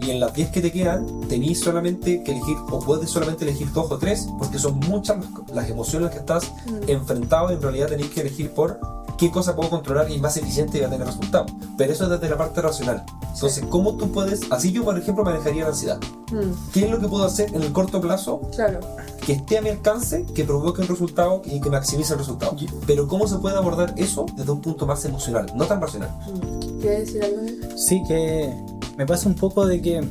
[0.00, 3.72] y en las 10 que te quedan tenéis solamente que elegir o puedes solamente elegir
[3.72, 6.90] dos o tres porque son muchas las- las emociones que estás Mm.
[6.90, 8.78] enfrentado y en realidad tenéis que elegir por
[9.18, 11.52] qué cosa puedo controlar y más eficiente y va a tener resultados.
[11.76, 13.04] Pero eso es desde la parte racional.
[13.34, 15.98] Entonces, ¿cómo tú puedes, así yo por ejemplo manejaría la ansiedad?
[16.30, 18.80] Mm, ¿Qué es lo que puedo hacer en el corto plazo claro.
[19.24, 22.56] que esté a mi alcance, que provoque un resultado y que maximice el resultado?
[22.86, 26.10] Pero ¿cómo se puede abordar eso desde un punto más emocional, no tan racional?
[26.10, 26.80] Mm.
[26.80, 27.76] ¿Quieres decir algo?
[27.76, 28.52] Sí, que
[28.96, 30.04] me pasa un poco de que,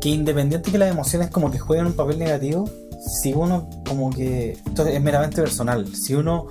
[0.00, 2.68] que independiente que las emociones como que jueguen un papel negativo,
[3.06, 6.46] si uno como que, esto es meramente personal, si uno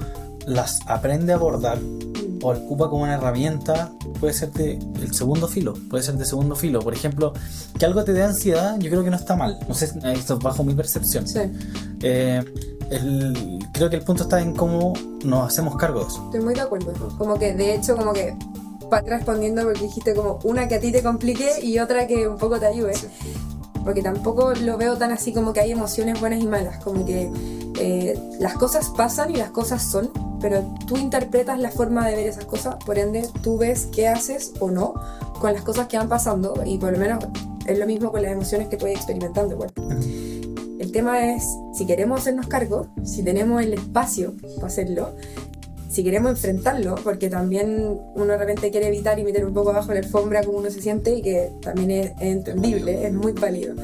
[0.46, 1.80] las aprende a abordar
[2.42, 6.56] o ocupa como una herramienta, puede ser de el segundo filo, puede ser de segundo
[6.56, 6.80] filo.
[6.80, 7.34] Por ejemplo,
[7.80, 9.58] que algo te dé ansiedad, yo creo que no está mal.
[9.68, 11.28] No sé, esto es bajo mi percepción.
[11.28, 11.40] Sí,
[12.04, 12.44] Eh,
[12.92, 16.24] el- creo que el punto está en cómo nos hacemos cargo de eso.
[16.26, 16.94] estoy muy de acuerdo.
[17.18, 18.36] Como que, de hecho, como que
[19.08, 22.60] respondiendo porque dijiste como una que a ti te complique y otra que un poco
[22.60, 22.94] te ayude.
[23.84, 26.84] Porque tampoco lo veo tan así como que hay emociones buenas y malas.
[26.84, 27.32] Como que
[27.80, 32.28] eh, las cosas pasan y las cosas son, pero tú interpretas la forma de ver
[32.28, 34.94] esas cosas, por ende tú ves qué haces o no
[35.40, 37.24] con las cosas que van pasando y por lo menos
[37.66, 39.54] es lo mismo con las emociones que tú vas experimentando.
[39.54, 39.72] igual.
[40.80, 41.44] El tema es
[41.74, 45.16] si queremos hacernos cargo, si tenemos el espacio para hacerlo,
[45.90, 49.94] si queremos enfrentarlo, porque también uno de repente quiere evitar y meter un poco abajo
[49.94, 53.76] la alfombra como uno se siente y que también es, es entendible, es muy válido.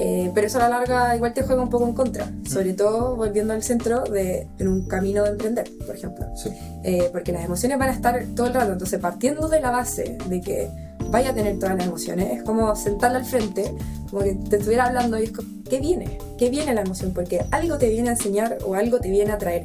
[0.00, 3.16] Eh, pero eso a la larga igual te juega un poco en contra, sobre todo
[3.16, 6.24] volviendo al centro de en un camino de emprender, por ejemplo.
[6.36, 6.50] Sí.
[6.84, 10.16] Eh, porque las emociones van a estar todo el rato, entonces partiendo de la base
[10.28, 10.70] de que
[11.10, 13.74] vaya a tener todas las emociones, es como sentarla al frente,
[14.08, 16.18] como que te estuviera hablando y es como, ¿qué viene?
[16.38, 17.12] ¿Qué viene la emoción?
[17.12, 19.64] Porque algo te viene a enseñar o algo te viene a traer,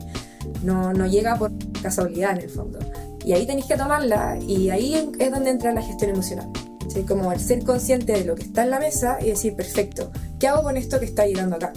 [0.63, 1.51] no, no llega por
[1.83, 2.79] casualidad en el fondo.
[3.23, 6.49] Y ahí tenéis que tomarla y ahí es donde entra la gestión emocional.
[6.93, 7.03] ¿Sí?
[7.03, 10.47] Como el ser consciente de lo que está en la mesa y decir, perfecto, ¿qué
[10.47, 11.73] hago con esto que está llegando acá?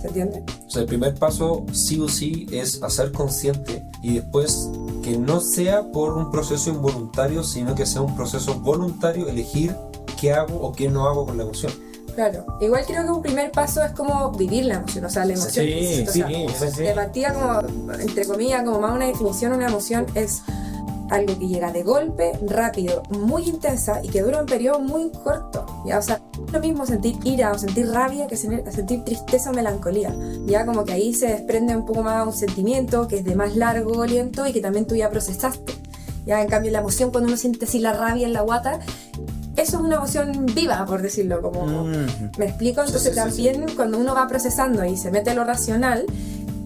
[0.00, 0.44] ¿Se entiende?
[0.66, 4.68] O sea, el primer paso sí o sí es hacer consciente y después
[5.02, 9.74] que no sea por un proceso involuntario, sino que sea un proceso voluntario elegir
[10.20, 11.72] qué hago o qué no hago con la emoción.
[12.14, 12.46] Claro.
[12.60, 15.66] Igual creo que un primer paso es como vivir la emoción, o sea, la emoción.
[15.66, 16.82] Sí, o sí, sea, sí, sí.
[16.82, 20.40] De partida, como, entre comillas, como más una definición, una emoción es
[21.10, 25.66] algo que llega de golpe, rápido, muy intensa y que dura un periodo muy corto.
[25.86, 25.98] ¿ya?
[25.98, 29.54] O sea, es lo mismo sentir ira o sentir rabia que sentir, sentir tristeza o
[29.54, 30.14] melancolía.
[30.46, 33.56] Ya como que ahí se desprende un poco más un sentimiento que es de más
[33.56, 35.74] largo aliento y que también tú ya procesaste.
[36.26, 38.80] Ya en cambio la emoción cuando uno siente así la rabia en la guata,
[39.56, 41.84] eso es una emoción viva, por decirlo, como...
[41.84, 42.32] Mm.
[42.36, 42.82] ¿Me explico?
[42.82, 46.04] Entonces sí, sí, también cuando uno va procesando y se mete lo racional,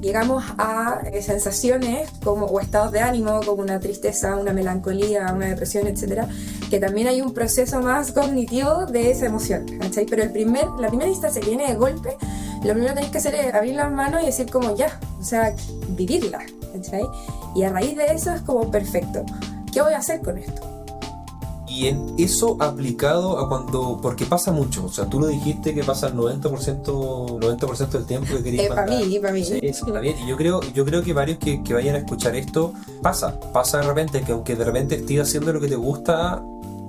[0.01, 5.47] llegamos a eh, sensaciones como, o estados de ánimo como una tristeza, una melancolía, una
[5.47, 6.29] depresión, etcétera,
[6.71, 10.07] que también hay un proceso más cognitivo de esa emoción, ¿cachai?
[10.07, 12.17] Pero el primer, la primera instancia que viene de golpe,
[12.63, 15.25] lo primero que tenéis que hacer es abrir las manos y decir como ya, o
[15.25, 15.55] sea,
[15.91, 16.41] vivirla,
[16.73, 17.03] ¿cachai?
[17.55, 19.25] Y a raíz de eso es como perfecto,
[19.73, 20.70] ¿qué voy a hacer con esto?
[21.81, 25.83] Y en eso aplicado a cuando, porque pasa mucho, o sea, tú lo dijiste que
[25.83, 27.67] pasa el 90%, 90
[27.99, 29.45] del tiempo que querías Eh, para mí, para mí.
[29.45, 30.17] Sí, está bien.
[30.25, 33.39] Y yo creo, yo creo que varios que, que vayan a escuchar esto, pasa.
[33.53, 36.43] Pasa de repente que aunque de repente estés haciendo lo que te gusta,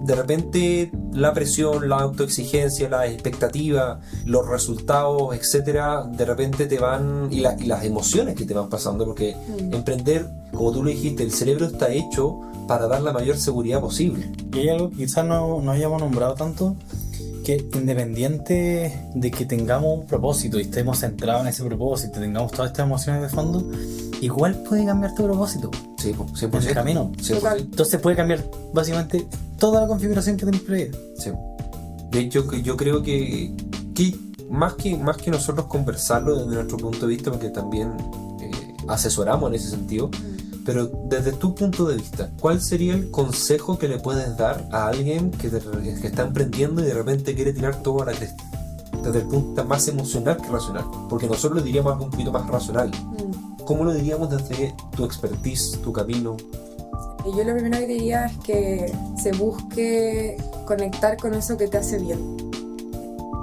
[0.03, 7.27] de repente la presión, la autoexigencia, la expectativa, los resultados, etcétera, de repente te van.
[7.31, 9.73] Y, la- y las emociones que te van pasando, porque Mm.
[9.73, 12.39] emprender, como tú lo dijiste, el cerebro está hecho
[12.71, 14.31] para dar la mayor seguridad posible.
[14.53, 16.77] Y hay algo que quizás no, no hayamos nombrado tanto,
[17.43, 22.71] que independiente de que tengamos un propósito y estemos centrados en ese propósito, tengamos todas
[22.71, 23.69] estas emociones de fondo,
[24.21, 26.67] igual puede cambiar tu propósito Sí, po, en 100%.
[26.69, 27.11] el camino.
[27.17, 27.59] 100%.
[27.59, 28.41] Entonces puede cambiar
[28.73, 29.27] básicamente
[29.59, 30.91] toda la configuración que tenéis previa.
[31.17, 31.31] Sí.
[32.09, 33.53] De hecho, que yo creo que,
[33.93, 34.15] que
[34.49, 37.91] más que más que nosotros conversarlo desde nuestro punto de vista, porque también
[38.41, 38.49] eh,
[38.87, 40.09] asesoramos en ese sentido,
[40.65, 44.87] pero desde tu punto de vista, ¿cuál sería el consejo que le puedes dar a
[44.87, 45.59] alguien que, de-
[46.01, 48.43] que está emprendiendo y de repente quiere tirar todo a la cresta?
[49.03, 52.47] Desde el punto más emocional que racional, porque nosotros lo diríamos algo un poquito más
[52.47, 52.89] racional.
[52.91, 53.63] Mm.
[53.65, 56.35] ¿Cómo lo diríamos desde tu expertise, tu camino?
[57.25, 61.77] Y yo lo primero que diría es que se busque conectar con eso que te
[61.77, 62.37] hace bien.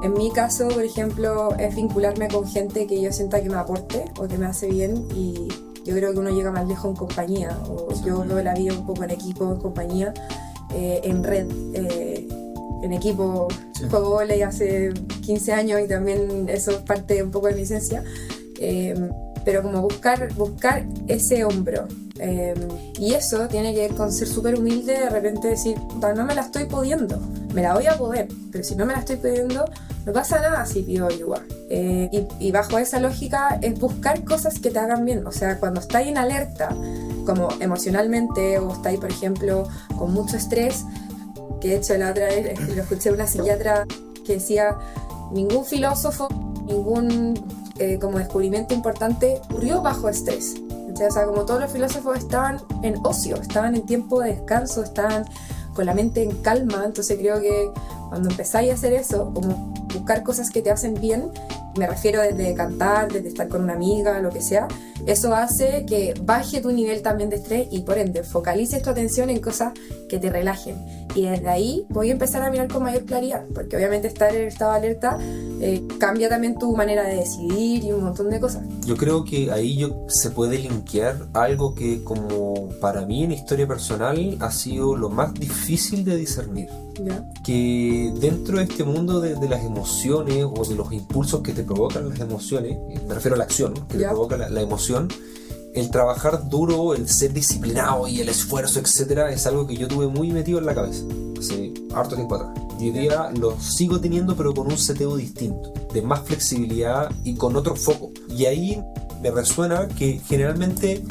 [0.02, 4.04] En mi caso, por ejemplo, es vincularme con gente que yo sienta que me aporte
[4.18, 5.48] o que me hace bien y
[5.88, 8.85] yo creo que uno llega más lejos en compañía o yo veo la vida un
[8.85, 10.12] poco en equipo, en compañía,
[10.74, 11.46] eh, en red.
[11.74, 12.29] eh,
[12.83, 13.85] en equipo Sí.
[13.90, 18.05] juego volei hace 15 años y también eso es parte un poco de mi esencia.
[18.61, 18.94] Eh,
[19.44, 21.87] pero como buscar, buscar ese hombro.
[22.20, 22.55] Eh,
[22.98, 26.35] y eso tiene que ver con ser súper humilde, de repente decir, "Puta, no me
[26.35, 27.18] la estoy pudiendo,
[27.53, 29.65] me la voy a poder, pero si no me la estoy pudiendo,
[30.07, 31.43] no pasa nada si pido ayuda.
[31.71, 35.27] Eh, y, y bajo esa lógica es buscar cosas que te hagan bien.
[35.27, 36.75] O sea, cuando estáis en alerta,
[37.27, 40.85] como emocionalmente, o estáis, por ejemplo, con mucho estrés,
[41.61, 43.85] que de hecho la otra vez lo escuché una psiquiatra
[44.25, 44.77] que decía,
[45.33, 46.29] ningún filósofo,
[46.67, 47.35] ningún
[47.79, 50.55] eh, como descubrimiento importante ocurrió bajo estrés.
[50.93, 55.25] O sea, como todos los filósofos estaban en ocio, estaban en tiempo de descanso, estaban
[55.79, 57.71] con la mente en calma, entonces creo que
[58.09, 61.31] cuando empezáis a hacer eso, como buscar cosas que te hacen bien,
[61.79, 64.68] me refiero desde cantar, desde estar con una amiga, lo que sea,
[65.07, 69.31] eso hace que baje tu nivel también de estrés y por ende focalices tu atención
[69.31, 69.73] en cosas
[70.09, 70.77] que te relajen.
[71.14, 74.49] Y desde ahí voy a empezar a mirar con mayor claridad, porque obviamente estar en
[74.49, 75.18] estado de alerta
[75.61, 78.62] eh, cambia también tu manera de decidir y un montón de cosas.
[78.85, 83.66] Yo creo que ahí yo, se puede linkear algo que como para mí en historia
[83.66, 86.68] personal ha sido lo más difícil de discernir.
[87.05, 87.25] ¿Ya?
[87.45, 91.63] Que dentro de este mundo de, de las emociones o de los impulsos que te
[91.65, 93.87] provocan las emociones, eh, me refiero a la acción, ¿no?
[93.89, 94.11] que te Ya.
[94.11, 95.09] provoca la, la emoción,
[95.75, 100.09] el trabajar duro, el ser disciplinado y el esfuerzo, etcétera, es algo que yo tuve
[100.09, 101.05] muy metido en la cabeza
[101.39, 102.51] hace harto tiempo atrás.
[102.81, 107.35] Y hoy día lo sigo teniendo, pero con un seteo distinto, de más flexibilidad y
[107.35, 108.11] con otro foco.
[108.37, 108.83] Y ahí
[109.23, 111.05] me resuena que generalmente,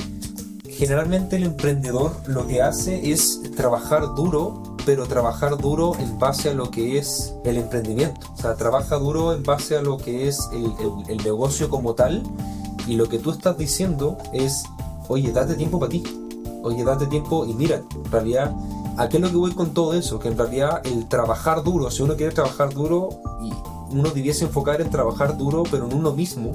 [0.69, 6.53] generalmente el emprendedor lo que hace es trabajar duro, pero trabajar duro en base a
[6.53, 8.25] lo que es el emprendimiento.
[8.33, 10.71] O sea, trabaja duro en base a lo que es el,
[11.09, 12.23] el- negocio como tal.
[12.87, 14.63] Y lo que tú estás diciendo es,
[15.09, 16.03] oye, date tiempo para ti.
[16.63, 18.55] Oye, date tiempo y mira, en realidad,
[18.95, 20.19] ¿a qué es lo que voy con todo eso?
[20.19, 23.09] Que en realidad el trabajar duro, si uno quiere trabajar duro,
[23.43, 23.51] y
[23.91, 26.51] uno debiese enfocar en trabajar duro, pero en uno mismo,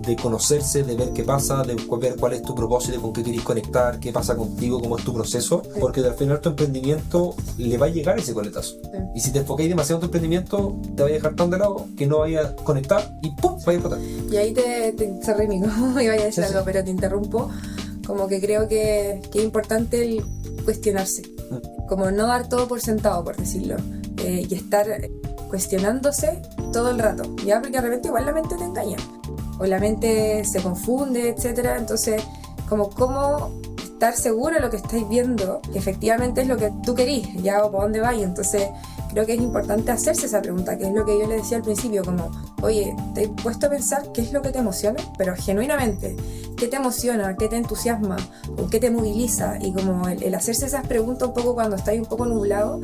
[0.00, 3.42] de conocerse, de ver qué pasa, de ver cuál es tu propósito, con qué querés
[3.42, 7.86] conectar, qué pasa contigo, cómo es tu proceso, porque al final tu emprendimiento le va
[7.86, 8.76] a llegar ese coletazo.
[9.14, 11.86] Y si te enfocáis demasiado en tu emprendimiento, te va a dejar tan de lado
[11.96, 13.58] que no vaya a conectar y ¡pum!
[13.66, 13.98] va a explotar.
[14.30, 15.66] Y ahí te, te sorry, Nico,
[16.00, 17.50] iba a decir Sí, algo, pero te interrumpo.
[18.06, 20.24] Como que creo que, que es importante el
[20.64, 21.22] cuestionarse.
[21.88, 23.76] Como no dar todo por sentado, por decirlo.
[24.24, 24.86] eh, y estar
[25.50, 26.40] cuestionándose
[26.72, 27.24] todo el rato.
[27.44, 28.96] Ya, porque de repente igual la mente te engaña.
[29.58, 31.76] O la mente se confunde, etcétera.
[31.76, 32.22] Entonces,
[32.68, 36.94] como cómo estar seguro de lo que estáis viendo, que efectivamente es lo que tú
[36.94, 38.22] querís, ya o para dónde vais.
[38.22, 38.68] Entonces,
[39.10, 41.62] creo que es importante hacerse esa pregunta, que es lo que yo le decía al
[41.62, 42.30] principio, como,
[42.62, 45.00] oye, ¿te has puesto a pensar qué es lo que te emociona?
[45.18, 46.16] Pero genuinamente,
[46.56, 47.36] ¿qué te emociona?
[47.36, 48.16] ¿Qué te entusiasma?
[48.56, 49.58] ¿O qué te moviliza?
[49.60, 52.80] Y como el, el hacerse esas preguntas un poco cuando estáis un poco nublado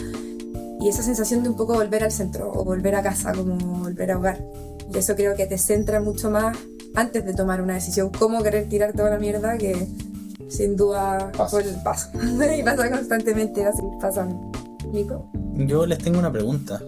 [0.81, 4.13] y esa sensación de un poco volver al centro o volver a casa, como volver
[4.13, 4.45] a hogar.
[4.93, 6.57] Y eso creo que te centra mucho más
[6.95, 9.87] antes de tomar una decisión, cómo querer tirar toda la mierda que
[10.49, 11.51] sin duda Pasa.
[11.57, 12.09] por el paso.
[12.59, 14.51] y pasa constantemente, así pasan.
[14.93, 16.81] Nico, Yo les tengo una pregunta.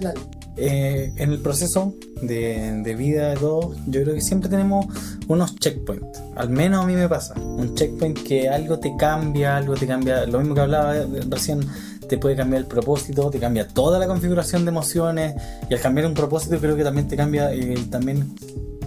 [0.00, 0.18] dale.
[0.60, 4.86] Eh, en el proceso de, de vida de todos, yo creo que siempre tenemos
[5.28, 6.20] unos checkpoints.
[6.34, 7.34] Al menos a mí me pasa.
[7.38, 10.26] Un checkpoint que algo te cambia, algo te cambia.
[10.26, 11.60] Lo mismo que hablaba eh, recién,
[12.08, 15.34] te puede cambiar el propósito, te cambia toda la configuración de emociones.
[15.68, 18.34] Y al cambiar un propósito, creo que también te cambia eh, también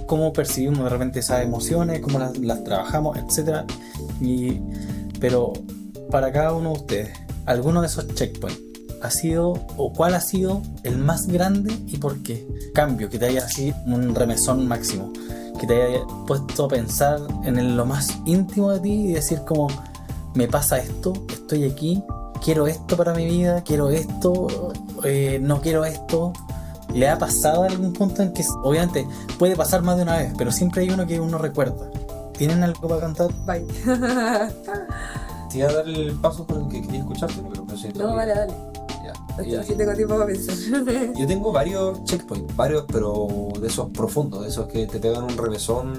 [0.07, 3.63] cómo percibimos de repente esas emociones, cómo las, trabajamos, etc.
[4.19, 4.60] Y,
[5.19, 5.53] pero
[6.10, 7.10] para cada uno de ustedes,
[7.45, 8.60] alguno de esos checkpoints
[9.01, 12.47] ha sido o cuál ha sido el más grande y por qué?
[12.73, 15.12] Cambio, que te haya así un remesón máximo,
[15.60, 19.67] que te haya puesto a pensar en lo más íntimo de ti y decir como
[20.36, 22.03] me pasa esto, estoy aquí,
[22.43, 24.47] quiero esto para mi vida, quiero esto,
[25.04, 26.34] eh, no quiero esto.
[26.93, 29.08] ¿Le ha pasado algún punto en que obviamente
[29.39, 31.89] puede pasar más de una vez, pero siempre hay uno que uno recuerda?
[32.38, 33.30] ¿Tienen algo para cantar?
[33.45, 33.65] Bye.
[35.49, 37.93] Te iba a dar el paso por el que quería escucharte, pero no sé.
[37.93, 38.54] no, vale, dale.
[39.38, 39.43] Ya.
[39.43, 40.56] Y- Así tengo tiempo para pensar.
[41.17, 43.27] Yo tengo varios checkpoints, varios, pero
[43.60, 45.93] de esos profundos, de esos que te pegan un revesón,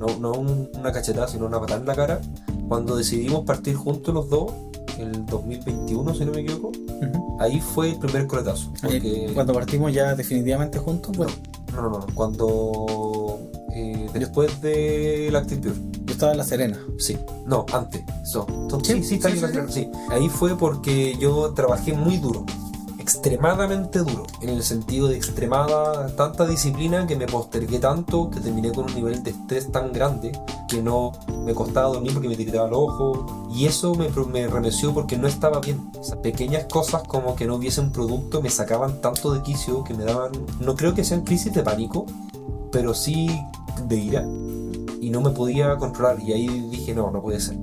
[0.00, 2.20] no, no un- una cachetada, sino una patada en la cara.
[2.68, 4.52] Cuando decidimos partir juntos los dos,
[4.98, 6.72] el 2021, si no me equivoco,
[7.38, 8.72] ahí fue el primer coletazo.
[8.82, 11.32] Porque, Cuando partimos ya definitivamente juntos, bueno,
[11.74, 13.38] no, no, no, cuando
[13.74, 15.60] eh, después de la Pure.
[15.62, 16.78] yo estaba en La Serena.
[16.98, 18.02] Sí, no, antes.
[18.24, 18.46] So,
[18.82, 19.88] Sí, sí, sí, sí, sí.
[20.10, 22.44] Ahí fue porque yo trabajé muy duro,
[23.10, 28.70] extremadamente duro, en el sentido de extremada, tanta disciplina que me postergué tanto que terminé
[28.70, 30.30] con un nivel de estrés tan grande
[30.68, 31.10] que no
[31.44, 35.26] me costaba dormir porque me tiraba el ojo y eso me, me remeció porque no
[35.26, 35.90] estaba bien.
[35.92, 39.92] O pequeñas cosas como que no hubiese un producto me sacaban tanto de quicio que
[39.92, 42.06] me daban, no creo que sean crisis de pánico,
[42.70, 43.28] pero sí
[43.88, 44.24] de ira
[45.00, 47.56] y no me podía controlar y ahí dije no, no puede ser.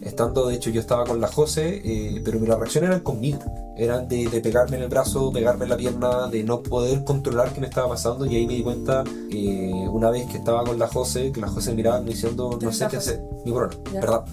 [0.00, 3.40] Estando, de hecho, yo estaba con la Jose, eh, pero las reacciones eran conmigo
[3.78, 7.60] eran de, pegarme en el brazo, pegarme en la pierna, de no poder controlar qué
[7.60, 10.88] me estaba pasando y ahí me di cuenta eh, una vez que estaba con la
[10.88, 14.24] Jose, que la Jose miraba diciendo no sé qué hacer, mi corona, ¿verdad?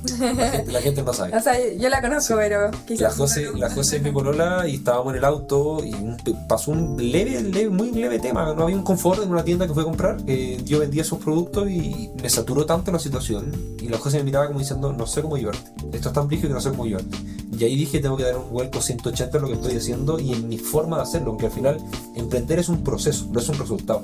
[0.67, 1.35] La gente, no sabe.
[1.35, 3.01] O sea, yo la conozco, pero quizás...
[3.01, 5.93] La Jose, la Jose es mi corola y estábamos en el auto y
[6.47, 9.73] pasó un leve, leve, muy leve tema, no había un confort en una tienda que
[9.73, 13.89] fue a comprar, eh, yo vendía esos productos y me saturó tanto la situación y
[13.89, 16.55] la Jose me miraba como diciendo no sé cómo ayudarte, esto es tan brígido que
[16.55, 17.17] no sé cómo ayudarte.
[17.57, 20.47] Y ahí dije tengo que dar un vuelco 180 lo que estoy haciendo y en
[20.47, 21.77] mi forma de hacerlo, aunque al final
[22.15, 24.03] emprender es un proceso, no es un resultado.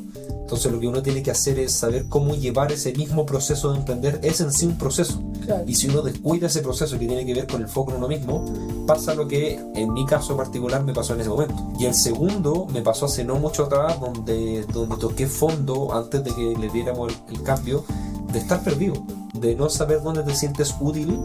[0.51, 3.79] Entonces lo que uno tiene que hacer es saber cómo llevar ese mismo proceso de
[3.79, 5.21] emprender, es en sí un proceso.
[5.65, 8.09] Y si uno descuida ese proceso que tiene que ver con el foco en uno
[8.09, 8.43] mismo,
[8.85, 11.55] pasa lo que en mi caso particular me pasó en ese momento.
[11.79, 16.35] Y el segundo me pasó hace no mucho atrás, donde, donde toqué fondo antes de
[16.35, 17.85] que le diéramos el cambio,
[18.33, 21.17] de estar perdido, de no saber dónde te sientes útil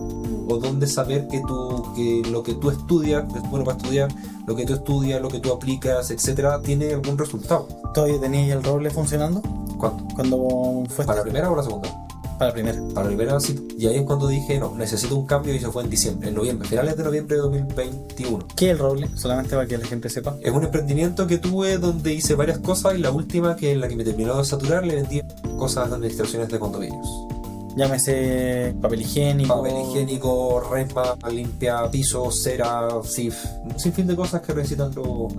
[0.46, 4.08] o dónde saber que, tú, que lo que tú estudias, es bueno para estudiar,
[4.46, 7.68] lo que tú estudias, lo que tú aplicas, etcétera, tiene algún resultado.
[7.92, 9.42] ¿Todavía tenías el roble funcionando?
[9.78, 10.06] ¿Cuándo?
[10.14, 11.04] Cuando fue.
[11.04, 12.06] ¿Para la primera o la segunda?
[12.38, 12.78] Para la primera.
[12.94, 13.66] Para la primera sí.
[13.78, 16.34] Y ahí es cuando dije, no, necesito un cambio y eso fue en diciembre, en
[16.34, 18.46] noviembre, finales de noviembre de 2021.
[18.54, 19.08] ¿Qué es el roble?
[19.14, 20.36] Solamente para que la gente sepa.
[20.42, 23.88] Es un emprendimiento que tuve donde hice varias cosas y la última, que es la
[23.88, 25.22] que me terminó de saturar, le vendí
[25.58, 27.35] cosas de administraciones de condominios.
[27.76, 29.54] Llámese papel higiénico.
[29.54, 34.92] Papel higiénico, resma, limpia, piso, cera, sif, un sinfín de cosas que necesitan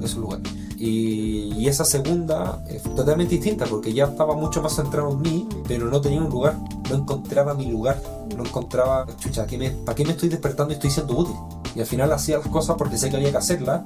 [0.04, 0.48] esos lugares.
[0.78, 5.50] Y, y, esa segunda es totalmente distinta porque ya estaba mucho más centrado en mí,
[5.68, 6.56] pero no tenía un lugar,
[6.88, 8.00] no encontraba mi lugar,
[8.36, 11.36] no encontraba, chucha, me, ¿para qué me estoy despertando y estoy siendo útil?
[11.74, 13.82] Y al final hacía las cosas porque sé que había que hacerlas,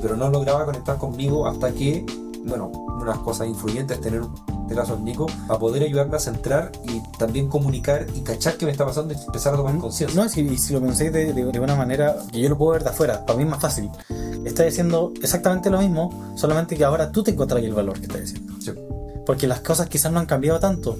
[0.00, 2.06] pero no lograba conectar conmigo hasta que,
[2.46, 4.22] bueno, unas cosas influyentes, tener
[4.70, 8.72] este caso Nico, a poder ayudarme a centrar y también comunicar y cachar qué me
[8.72, 10.22] está pasando y empezar a tomar conciencia.
[10.22, 12.90] No, si, si lo pensáis de, de, una manera que yo lo puedo ver de
[12.90, 13.90] afuera, para mí es más fácil.
[14.44, 18.20] Estás diciendo exactamente lo mismo, solamente que ahora tú te encuentras el valor que estás
[18.20, 18.52] diciendo.
[19.26, 20.96] Porque las cosas quizás no han cambiado tanto.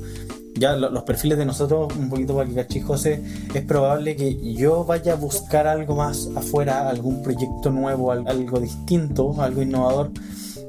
[0.54, 3.22] Ya los perfiles de nosotros, un poquito para que cachis José,
[3.54, 9.40] es probable que yo vaya a buscar algo más afuera, algún proyecto nuevo, algo distinto,
[9.40, 10.10] algo innovador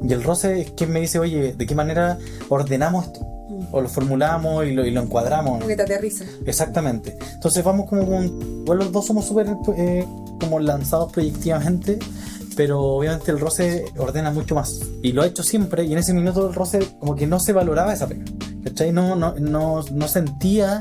[0.04, 2.18] y el roce es quien me dice, oye, ¿de qué manera
[2.50, 3.20] ordenamos esto?
[3.72, 5.54] O lo formulamos y lo, y lo encuadramos.
[5.54, 6.26] Como que te aterriza.
[6.46, 7.18] Exactamente.
[7.34, 8.66] Entonces vamos como con...
[8.66, 10.06] Bueno, los dos somos súper eh,
[10.40, 12.00] como lanzados proyectivamente,
[12.56, 14.80] pero obviamente el roce ordena mucho más.
[15.04, 17.54] Y lo ha hecho siempre, y en ese minuto el roce como que no se
[17.54, 18.26] valoraba esa pena.
[18.64, 18.92] ¿Cachai?
[18.92, 20.80] No, no, no, no sentía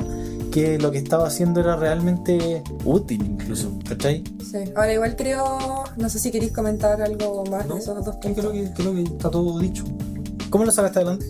[0.50, 4.24] que lo que estaba haciendo era realmente útil incluso, ¿cachai?
[4.38, 8.44] Sí, ahora igual creo, no sé si queréis comentar algo más de esos dos puntos.
[8.44, 9.84] Creo que, creo que está todo dicho.
[10.50, 11.26] ¿Cómo lo sacaste adelante?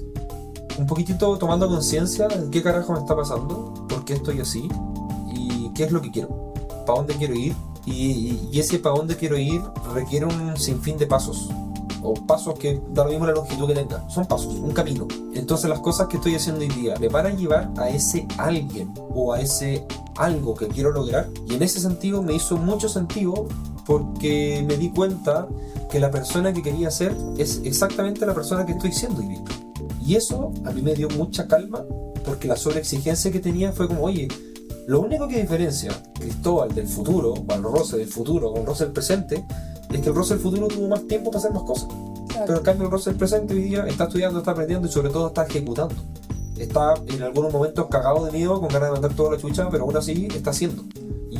[0.79, 4.69] Un poquitito tomando conciencia de qué carajo me está pasando, por qué estoy así
[5.35, 6.55] y qué es lo que quiero,
[6.87, 7.55] para dónde quiero ir
[7.85, 9.61] y, y ese para dónde quiero ir
[9.95, 11.51] requiere un sinfín de pasos
[12.03, 15.07] o pasos que da lo mismo la longitud que tenga, son pasos, un camino.
[15.35, 18.93] Entonces las cosas que estoy haciendo hoy día me van a llevar a ese alguien
[19.15, 19.87] o a ese
[20.17, 23.49] algo que quiero lograr y en ese sentido me hizo mucho sentido
[23.87, 25.49] porque me di cuenta
[25.91, 29.45] que la persona que quería ser es exactamente la persona que estoy siendo hoy día.
[30.05, 31.85] Y eso a mí me dio mucha calma
[32.25, 34.29] porque la sobreexigencia que tenía fue como, oye,
[34.87, 38.93] lo único que diferencia Cristóbal del futuro, o al Rose del futuro con Rose del
[38.93, 39.45] presente,
[39.93, 41.89] es que el del futuro tuvo más tiempo para hacer más cosas.
[42.47, 45.29] Pero en cambio el del presente hoy día está estudiando, está aprendiendo y sobre todo
[45.29, 45.95] está ejecutando.
[46.57, 49.85] Está en algunos momentos cagado de miedo, con ganas de mandar toda la chucha, pero
[49.85, 50.85] aún así está haciendo.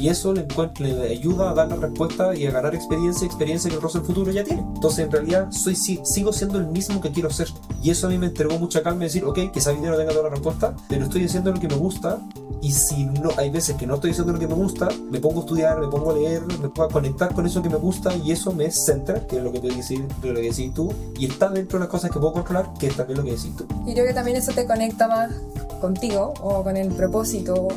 [0.01, 0.47] Y eso le,
[0.79, 4.33] le ayuda a dar la respuesta y a ganar experiencia, experiencia que el del futuro
[4.33, 4.63] ya tiene.
[4.63, 7.49] Entonces en realidad soy, sigo siendo el mismo que quiero ser.
[7.83, 10.13] Y eso a mí me entregó mucha calma de decir, ok, esa video no tenga
[10.13, 12.19] toda la respuesta, pero estoy haciendo lo que me gusta
[12.63, 15.39] y si no, hay veces que no estoy haciendo lo que me gusta, me pongo
[15.39, 18.15] a estudiar, me pongo a leer, me pongo a conectar con eso que me gusta
[18.17, 21.49] y eso me centra, que es lo que, decir, lo que decís tú, y está
[21.49, 23.67] dentro de las cosas que puedo controlar, que es también lo que decís tú.
[23.87, 25.33] Y creo que también eso te conecta más
[25.81, 27.69] contigo o con el propósito.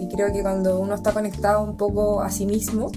[0.00, 2.90] Y creo que cuando uno está conectado un poco a sí mismo,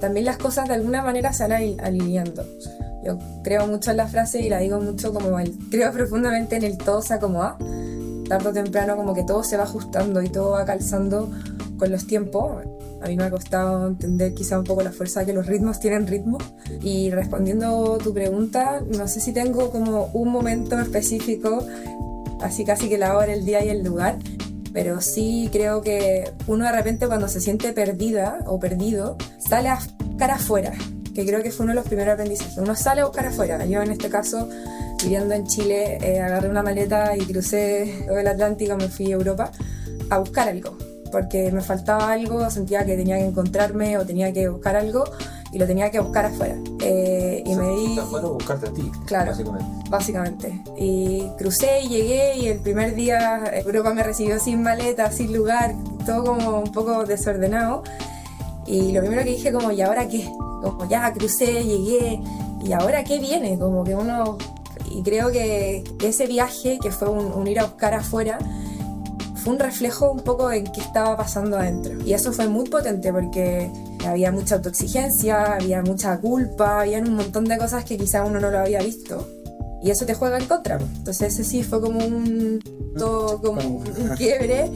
[0.00, 2.44] también las cosas de alguna manera se van alineando.
[3.04, 6.64] Yo creo mucho en la frase y la digo mucho como el, creo profundamente en
[6.64, 7.56] el todo se acomoda
[8.30, 11.28] tarde o temprano como que todo se va ajustando y todo va calzando
[11.76, 12.62] con los tiempos.
[13.02, 16.06] A mí me ha costado entender quizá un poco la fuerza que los ritmos tienen
[16.06, 16.38] ritmo.
[16.80, 21.66] Y respondiendo tu pregunta, no sé si tengo como un momento específico,
[22.40, 24.18] así casi que la hora, el día y el lugar,
[24.72, 29.78] pero sí creo que uno de repente cuando se siente perdida o perdido, sale a
[30.04, 30.72] buscar afuera,
[31.14, 32.56] que creo que fue uno de los primeros aprendizajes.
[32.58, 33.64] Uno sale a buscar afuera.
[33.66, 34.48] Yo en este caso,
[35.02, 39.50] viviendo en Chile, eh, agarré una maleta y crucé el Atlántico, me fui a Europa
[40.08, 40.76] a buscar algo,
[41.10, 45.04] porque me faltaba algo, sentía que tenía que encontrarme o tenía que buscar algo
[45.52, 46.56] y lo tenía que buscar afuera.
[46.80, 47.98] Eh, y me di...
[47.98, 49.30] Afuera o buscarte a ti, Claro.
[49.32, 49.66] básicamente.
[49.90, 50.62] Básicamente.
[50.78, 55.74] Y crucé y llegué y el primer día Europa me recibió sin maleta, sin lugar,
[56.06, 57.82] todo como un poco desordenado.
[58.66, 60.24] Y lo primero que dije como, ¿y ahora qué?
[60.62, 62.20] Como ya crucé, llegué,
[62.62, 63.58] ¿y ahora qué viene?
[63.58, 64.38] Como que uno...
[64.92, 68.38] Y creo que ese viaje, que fue un, un ir a buscar afuera,
[69.36, 71.94] fue un reflejo un poco en qué estaba pasando adentro.
[72.04, 73.70] Y eso fue muy potente porque
[74.06, 78.50] había mucha autoexigencia, había mucha culpa, había un montón de cosas que quizá uno no
[78.50, 79.28] lo había visto.
[79.82, 80.78] Y eso te juega en contra.
[80.78, 82.60] Entonces ese sí fue como un,
[82.96, 83.84] todo como un
[84.16, 84.70] quiebre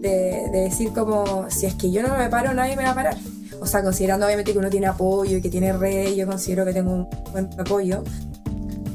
[0.00, 2.94] de, de decir como, si es que yo no me paro, nadie me va a
[2.94, 3.16] parar.
[3.60, 6.72] O sea, considerando obviamente que uno tiene apoyo y que tiene red, yo considero que
[6.72, 8.02] tengo un buen apoyo.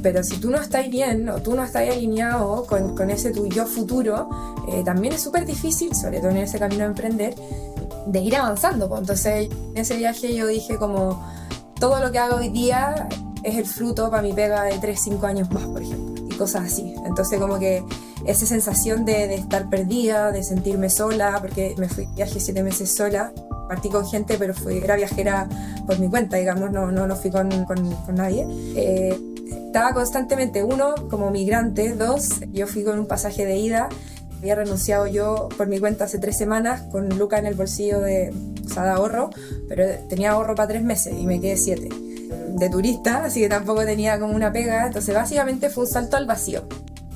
[0.02, 3.48] Pero si tú no estás bien o tú no estás alineado con, con ese tu
[3.48, 4.30] yo futuro,
[4.70, 7.36] eh, también es súper difícil, sobre todo en ese camino de emprender,
[8.08, 8.88] de ir avanzando.
[8.88, 9.02] pues.
[9.02, 11.24] Entonces, en ese viaje yo dije como,
[11.80, 13.08] todo lo que hago hoy día
[13.44, 16.66] es el fruto para mi pega de 3, 5 años más, por ejemplo, y cosas
[16.66, 16.94] así.
[17.06, 17.84] Entonces, como que
[18.26, 22.94] esa sensación de, de estar perdida, de sentirme sola, porque me fui viaje 7 meses
[22.96, 23.32] sola,
[23.68, 25.48] partí con gente, pero fui, era viajera
[25.88, 28.46] por mi cuenta, digamos, no, no, no fui con, con, con nadie.
[28.76, 29.18] Eh,
[29.72, 33.88] estaba constantemente, uno, como migrante, dos, yo fui con un pasaje de ida,
[34.42, 38.34] había renunciado yo por mi cuenta hace tres semanas con Luca en el bolsillo de,
[38.66, 39.30] o sea, de ahorro,
[39.70, 41.90] pero tenía ahorro para tres meses y me quedé siete
[42.58, 46.26] de turista, así que tampoco tenía como una pega, entonces básicamente fue un salto al
[46.26, 46.64] vacío,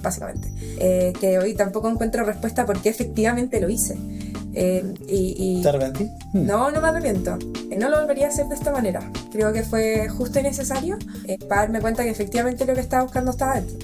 [0.02, 3.96] básicamente, Eh, que hoy tampoco encuentro respuesta porque efectivamente lo hice.
[4.54, 6.04] Eh, y, y- ¿Te arrepentí?
[6.34, 6.46] Hmm.
[6.46, 7.38] no, no me arrepiento.
[7.72, 9.02] Eh, No lo volvería a hacer de esta manera.
[9.32, 10.98] Creo que fue justo y necesario
[11.28, 13.78] eh, para darme cuenta que efectivamente lo que estaba buscando estaba dentro.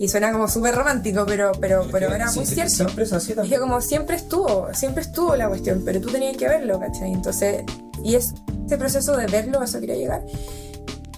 [0.00, 2.72] Y suena como súper romántico, pero, pero, pero era muy cierto.
[2.72, 3.60] Siempre es así también.
[3.60, 7.12] como siempre estuvo, siempre estuvo la cuestión, pero tú tenías que verlo, ¿cachai?
[7.12, 7.64] Entonces,
[8.04, 8.34] y es
[8.66, 10.24] ese proceso de verlo, a eso quería llegar,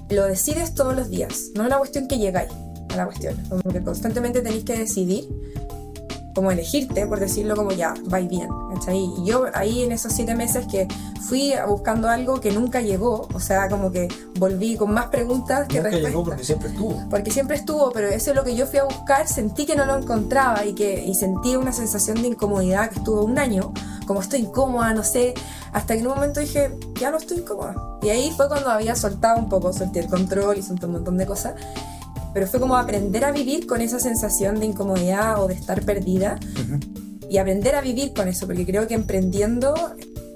[0.08, 2.50] lo decides todos los días, no es una cuestión que llegáis
[2.90, 5.28] a la cuestión, como que constantemente tenéis que decidir,
[6.34, 8.98] como elegirte, por decirlo como ya, vais bien, ¿cachai?
[8.98, 10.86] Y yo ahí en esos siete meses que
[11.20, 14.08] fui buscando algo que nunca llegó, o sea, como que
[14.38, 17.08] volví con más preguntas que Nunca respuestas llegó porque siempre estuvo.
[17.10, 19.86] porque siempre estuvo, pero eso es lo que yo fui a buscar, sentí que no
[19.86, 23.72] lo encontraba y que y sentí una sensación de incomodidad que estuvo un año,
[24.06, 25.34] como estoy incómoda, no sé,
[25.72, 27.74] hasta que en un momento dije, ya no estoy incómoda.
[28.02, 31.16] Y ahí fue cuando había soltado un poco, solté el control y solté un montón
[31.16, 31.54] de cosas,
[32.32, 36.38] pero fue como aprender a vivir con esa sensación de incomodidad o de estar perdida
[37.28, 39.74] y aprender a vivir con eso, porque creo que emprendiendo,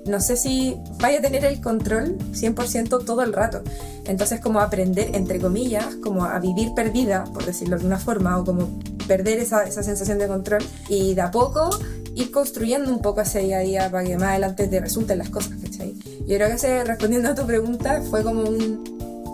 [0.06, 3.62] no sé si vaya a tener el control 100% todo el rato.
[4.06, 8.44] Entonces, como aprender, entre comillas, como a vivir perdida, por decirlo de una forma, o
[8.44, 8.78] como
[9.08, 11.70] perder esa, esa sensación de control y de a poco
[12.14, 15.30] ir construyendo un poco ese día a día para que más adelante te resulten las
[15.30, 15.94] cosas, ¿cachai?
[16.26, 18.84] Yo creo que ese, respondiendo a tu pregunta, fue como un,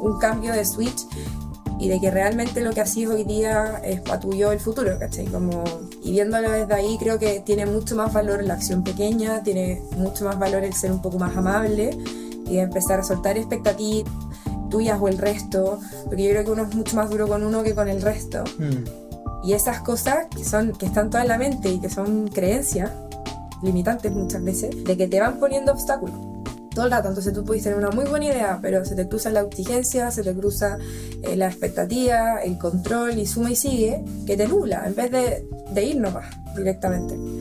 [0.02, 1.06] un cambio de switch
[1.80, 4.98] y de que realmente lo que haces hoy día es para tu yo el futuro,
[4.98, 5.24] ¿cachai?
[5.26, 5.64] Como,
[6.02, 10.26] y viéndolo desde ahí creo que tiene mucho más valor la acción pequeña, tiene mucho
[10.26, 11.96] más valor el ser un poco más amable
[12.46, 14.12] y empezar a soltar expectativas
[14.68, 17.62] tuyas o el resto, porque yo creo que uno es mucho más duro con uno
[17.62, 18.44] que con el resto.
[18.58, 18.84] Hmm.
[19.42, 22.90] Y esas cosas que, son, que están todas en la mente y que son creencias
[23.62, 26.29] limitantes muchas veces, de que te van poniendo obstáculos
[26.74, 27.08] todo el rato.
[27.08, 30.22] Entonces tú puedes tener una muy buena idea, pero se te cruza la exigencia, se
[30.22, 30.78] te cruza
[31.22, 35.46] eh, la expectativa, el control y suma y sigue, que te nubla en vez de,
[35.72, 37.39] de ir nomás directamente.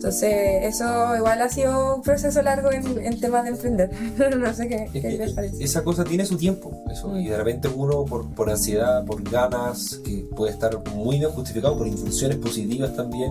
[0.00, 0.32] Entonces,
[0.62, 3.90] eso igual ha sido un proceso largo en, en temas de emprender.
[4.38, 5.62] no sé qué, qué les parece.
[5.62, 10.00] esa cosa tiene su tiempo, eso, y de repente uno por, por ansiedad, por ganas,
[10.02, 13.30] que puede estar muy bien justificado, por intenciones positivas también,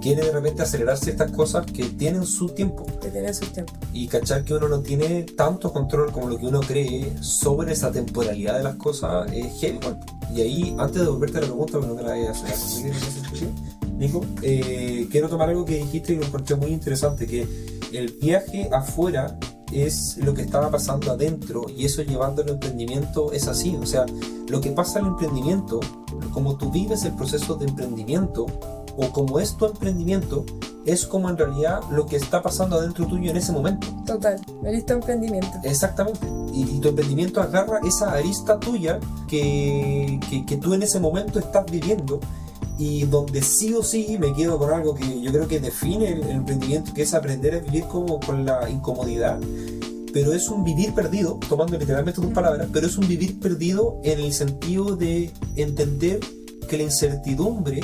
[0.00, 3.76] quiere de repente acelerar ciertas cosas que tienen su tiempo Que tiene sus tiempos.
[3.92, 7.92] y cachar que uno no tiene tanto control como lo que uno cree sobre esa
[7.92, 10.00] temporalidad de las cosas es igual.
[10.34, 12.92] Y ahí, antes de volverte a la pregunta, pero no te la vayas a hacer,
[13.96, 17.46] Nico, eh, quiero tomar algo que dijiste y lo encontré muy interesante, que
[17.92, 19.38] el viaje afuera
[19.72, 24.04] es lo que estaba pasando adentro y eso llevando al emprendimiento es así, o sea,
[24.48, 25.80] lo que pasa al emprendimiento,
[26.32, 28.46] como tú vives el proceso de emprendimiento
[28.96, 30.44] o como es tu emprendimiento,
[30.84, 33.88] es como en realidad lo que está pasando adentro tuyo en ese momento.
[34.06, 35.50] Total, el tu emprendimiento.
[35.64, 36.26] Exactamente.
[36.52, 41.40] Y, y, tu emprendimiento agarra esa arista tuya que, que, que tú en ese momento
[41.40, 42.20] estás viviendo
[42.78, 46.22] y donde sí o sí me quedo con algo que yo creo que define el,
[46.28, 49.38] emprendimiento, que es aprender a vivir como con la incomodidad,
[50.12, 54.20] pero es un vivir perdido, tomando literalmente tus palabras, pero es un vivir perdido en
[54.20, 56.20] el sentido de entender
[56.66, 57.80] que la incertidumbre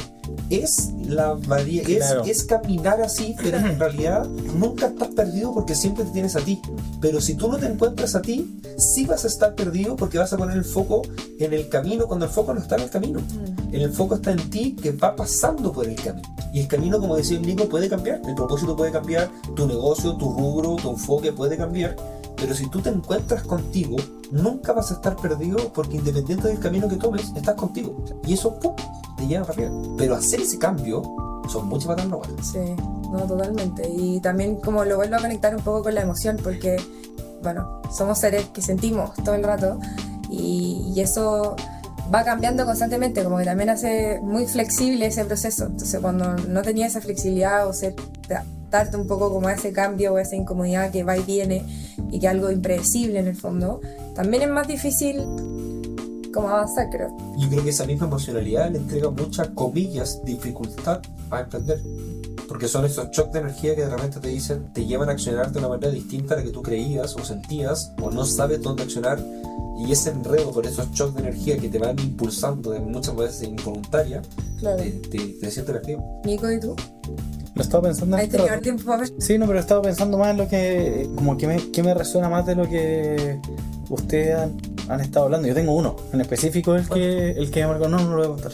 [0.51, 6.11] es la es, es, caminar así, pero en realidad nunca estás perdido porque siempre te
[6.11, 6.61] tienes a ti.
[7.01, 10.33] Pero si tú no te encuentras a ti, sí vas a estar perdido porque vas
[10.33, 11.03] a poner el foco
[11.39, 13.21] en el camino cuando el foco no está en el camino.
[13.73, 16.29] El foco está en ti que va pasando por el camino.
[16.53, 18.21] Y el camino, como decía el Nico, puede cambiar.
[18.27, 21.97] El propósito puede cambiar, tu negocio, tu rubro, tu enfoque puede cambiar.
[22.37, 23.97] Pero si tú te encuentras contigo,
[24.31, 28.05] nunca vas a estar perdido porque independiente del camino que tomes, estás contigo.
[28.27, 28.77] Y eso, ¡pum!,
[29.17, 29.95] te lleva para arriba.
[29.97, 31.03] Pero hacer ese cambio
[31.49, 32.77] son muchas batallas no Sí,
[33.11, 33.89] no, totalmente.
[33.89, 36.77] Y también como lo vuelvo a conectar un poco con la emoción, porque,
[37.43, 39.79] bueno, somos seres que sentimos todo el rato
[40.31, 41.57] y eso
[42.13, 45.67] va cambiando constantemente, como que también hace muy flexible ese proceso.
[45.67, 47.95] Entonces, cuando no tenía esa flexibilidad o se
[48.73, 51.65] adaptarte un poco como a ese cambio o esa incomodidad que va y viene
[52.11, 53.81] y que algo impredecible en el fondo,
[54.15, 55.23] también es más difícil
[56.33, 57.15] como avanzar, creo.
[57.39, 61.81] Yo creo que esa misma emocionalidad le entrega muchas comillas dificultad a emprender.
[62.49, 65.53] Porque son esos shocks de energía que de repente te dicen, te llevan a accionar
[65.53, 68.83] de una manera distinta a la que tú creías o sentías, o no sabes dónde
[68.83, 69.19] accionar,
[69.79, 73.49] y ese enredo por esos shocks de energía que te van impulsando de muchas veces
[73.49, 74.23] involuntaria,
[74.59, 74.77] claro.
[74.77, 75.73] te, te, te siente
[76.25, 76.77] Nico, ¿y tú?
[77.55, 79.13] Lo estaba pensando en tenido tiempo para ver?
[79.19, 81.09] Sí, no, pero estaba pensando más en lo que.
[81.15, 83.39] Como que me, que me resuena más de lo que
[83.91, 84.39] ustedes
[84.89, 85.49] han, estado hablando.
[85.49, 87.89] Yo tengo uno en específico, el que, el que me marcó.
[87.89, 88.53] No, no lo voy a contar.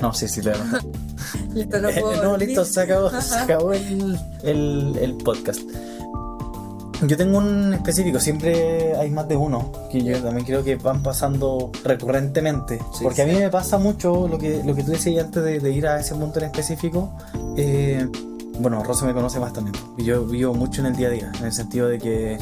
[0.00, 0.82] No, sí, sí, le voy a contar.
[1.54, 2.22] listo, no puedo.
[2.22, 5.60] no, listo, se acabó, se acabó el, el, el podcast.
[7.06, 11.02] Yo tengo un específico, siempre hay más de uno, que yo también creo que van
[11.02, 12.80] pasando recurrentemente.
[13.02, 15.70] porque a mí me pasa mucho lo que, lo que tú decías antes de, de
[15.70, 17.12] ir a ese punto en específico.
[17.56, 18.08] Eh,
[18.58, 19.76] bueno, Rosa me conoce más también.
[19.96, 22.38] Y yo vivo mucho en el día a día, en el sentido de que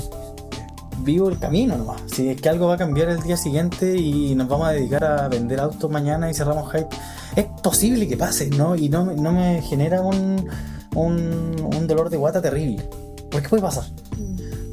[0.98, 2.02] vivo el camino nomás.
[2.06, 5.04] Si es que algo va a cambiar el día siguiente y nos vamos a dedicar
[5.04, 6.88] a vender autos mañana y cerramos hype,
[7.36, 8.76] es posible que pase, ¿no?
[8.76, 10.48] Y no, no me genera un,
[10.94, 12.88] un, dolor de guata terrible.
[13.30, 13.84] ¿Por qué puede pasar?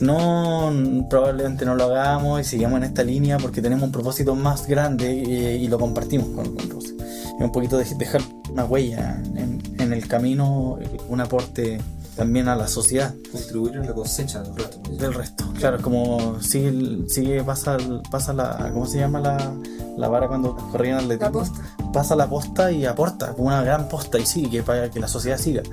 [0.03, 0.71] No,
[1.09, 5.13] probablemente no lo hagamos y sigamos en esta línea porque tenemos un propósito más grande
[5.13, 6.93] y, lo compartimos con, con Rosa.
[7.39, 10.77] Y un poquito de dejar una huella en, en el camino,
[11.07, 11.79] un aporte
[12.15, 13.13] también a la sociedad.
[13.31, 14.79] Contribuir en la cosecha del resto.
[14.91, 17.77] Del resto, claro, como sigue, sigue pasa,
[18.11, 19.53] pasa la, ¿cómo se llama la,
[19.97, 21.59] la vara cuando corrían al La posta.
[21.91, 25.37] Pasa la posta y aporta, una gran posta y sigue, que para que la sociedad
[25.37, 25.63] siga.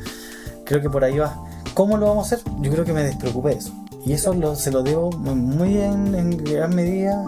[0.65, 1.37] Creo que por ahí va.
[1.75, 2.53] ¿Cómo lo vamos a hacer?
[2.61, 3.73] Yo creo que me despreocupé de eso.
[4.05, 7.25] Y eso lo, se lo debo muy en, en gran medida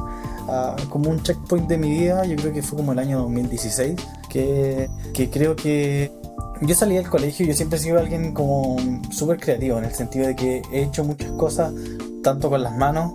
[0.88, 3.96] como un checkpoint de mi vida, yo creo que fue como el año 2016,
[4.28, 6.12] que, que creo que
[6.60, 8.76] yo salí del colegio yo siempre he sido alguien como
[9.10, 11.72] súper creativo, en el sentido de que he hecho muchas cosas,
[12.22, 13.12] tanto con las manos,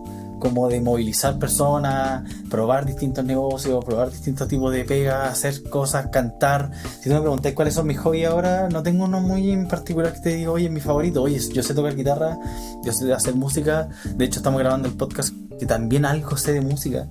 [0.48, 6.72] como de movilizar personas, probar distintos negocios, probar distintos tipos de pegas, hacer cosas, cantar.
[7.02, 10.14] Si tú me preguntáis cuáles son mis hobbies ahora, no tengo uno muy en particular
[10.14, 11.22] que te diga, oye, es mi favorito.
[11.22, 12.38] Oye, yo sé tocar guitarra,
[12.84, 13.90] yo sé hacer música.
[14.16, 17.08] De hecho, estamos grabando el podcast que también algo sé de música.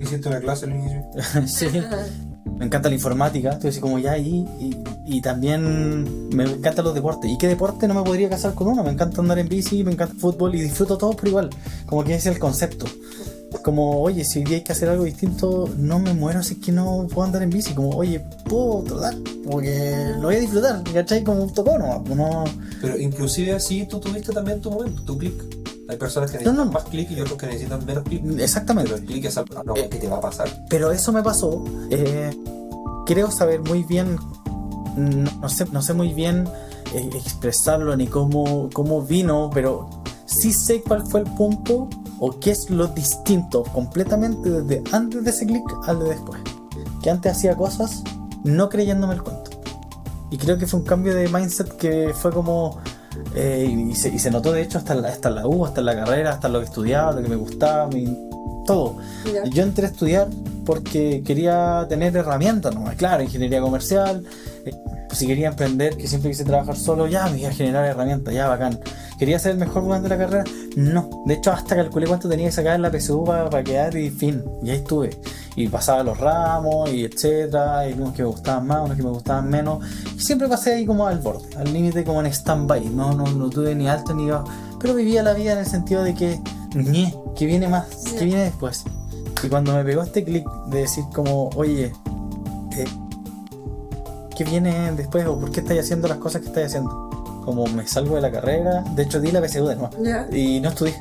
[0.00, 1.04] ¿Hiciste una clase al inicio?
[1.46, 1.66] sí.
[2.56, 4.46] Me encanta la informática, estoy así como ya ahí.
[4.60, 4.76] Y,
[5.06, 7.30] y, también me encantan los deportes.
[7.30, 8.82] ¿Y qué deporte no me podría casar con uno?
[8.82, 11.50] Me encanta andar en bici, me encanta fútbol y disfruto todo por igual.
[11.86, 12.86] Como que ese es el concepto.
[13.62, 16.60] Como, oye, si hoy día hay que hacer algo distinto, no me muero si es
[16.60, 17.74] que no puedo andar en bici.
[17.74, 21.24] Como, oye, puedo trotar, porque lo voy a disfrutar, ¿cachai?
[21.24, 22.44] Como un tocó, no,
[22.80, 25.57] Pero inclusive así tú tuviste también tu momento, tu clic.
[25.88, 28.22] Hay personas que necesitan más clic y otros que necesitan menos clic.
[28.38, 28.90] Exactamente.
[28.90, 30.48] Pero el clic es algo eh, que te va a pasar.
[30.68, 31.64] Pero eso me pasó.
[31.90, 32.30] Eh,
[33.06, 34.18] creo saber muy bien,
[34.96, 36.46] no, sé, no sé muy bien
[36.94, 39.88] eh, expresarlo ni cómo, cómo vino, pero
[40.26, 41.88] sí sé cuál fue el punto
[42.20, 46.40] o qué es lo distinto completamente desde antes de ese clic al de después.
[47.02, 48.02] Que antes hacía cosas
[48.44, 49.50] no creyéndome el cuento.
[50.30, 52.78] Y creo que fue un cambio de mindset que fue como
[53.34, 55.96] eh, y, se, notó de hecho hasta en, la, hasta la U, hasta en la
[55.96, 57.88] carrera, hasta lo que estudiaba, lo que me gustaba,
[58.66, 58.96] todo.
[59.50, 60.28] Yo entré a estudiar
[60.66, 62.84] porque quería tener herramientas, ¿no?
[62.96, 64.24] Claro, ingeniería comercial.
[64.66, 64.72] Eh,
[65.12, 68.46] si quería emprender, que siempre quise trabajar solo, ya me iba a generar herramientas, ya
[68.46, 68.78] bacán.
[69.18, 70.44] ¿Quería ser el mejor durante la carrera?
[70.76, 71.10] No.
[71.26, 74.44] De hecho, hasta calculé cuánto tenía que sacar en la PSU para, quedar y fin.
[74.62, 75.10] Y ahí estuve.
[75.56, 77.88] Y pasaba los ramos y etcétera.
[77.88, 79.84] Y unos que me gustaban más, unos que me gustaban menos.
[80.16, 82.90] Y siempre pasé ahí como al borde, al límite como en stand-by.
[82.90, 84.48] No, no, no tuve ni alto ni bajo.
[84.78, 86.40] Pero vivía la vida en el sentido de que,
[86.76, 88.84] ñe, que viene más, que viene después.
[89.42, 91.92] Y cuando me pegó este clic de decir como, oye,
[92.76, 92.84] eh,
[94.36, 95.26] ¿qué viene después?
[95.26, 97.07] ¿O por qué estáis haciendo las cosas que estáis haciendo?
[97.48, 99.90] Como me salgo de la carrera, de hecho di la PSU de nuevo.
[100.30, 101.00] Y no estudié.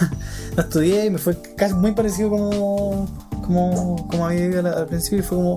[0.56, 3.06] no estudié y me fue casi muy parecido como,
[3.42, 5.20] como, como había vivido al, principio.
[5.20, 5.56] Y fue como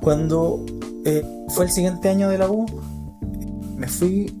[0.00, 0.64] cuando
[1.04, 2.64] eh, fue el siguiente año de la U,
[3.76, 4.34] me fui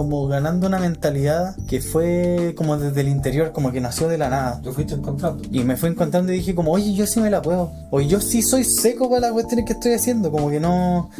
[0.00, 4.30] como ganando una mentalidad que fue como desde el interior, como que nació de la
[4.30, 4.58] nada.
[4.64, 5.42] Lo fuiste encontrando.
[5.52, 7.70] Y me fui encontrando y dije como, oye, yo sí me la puedo.
[7.90, 10.30] O yo sí soy seco para las cuestiones que estoy haciendo.
[10.30, 11.10] Como que no...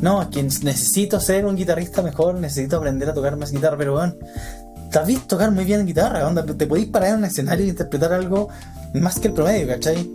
[0.00, 3.94] No, es que necesito ser un guitarrista mejor, necesito aprender a tocar más guitarra, pero
[3.94, 4.14] bueno,
[5.04, 8.50] visto tocar muy bien en guitarra, te podéis parar en un escenario e interpretar algo
[8.94, 10.08] más que el promedio, ¿cachai?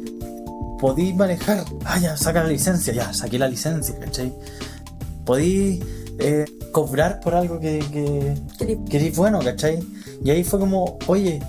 [0.80, 4.34] Podéis manejar, ah, ya, saca la licencia, ya, saqué la licencia, ¿cachai?
[5.26, 5.82] Podéis
[6.20, 7.80] eh, cobrar por algo que,
[8.90, 9.80] que, bueno, ¿cachai?
[10.24, 11.42] Y ahí fue como, oye,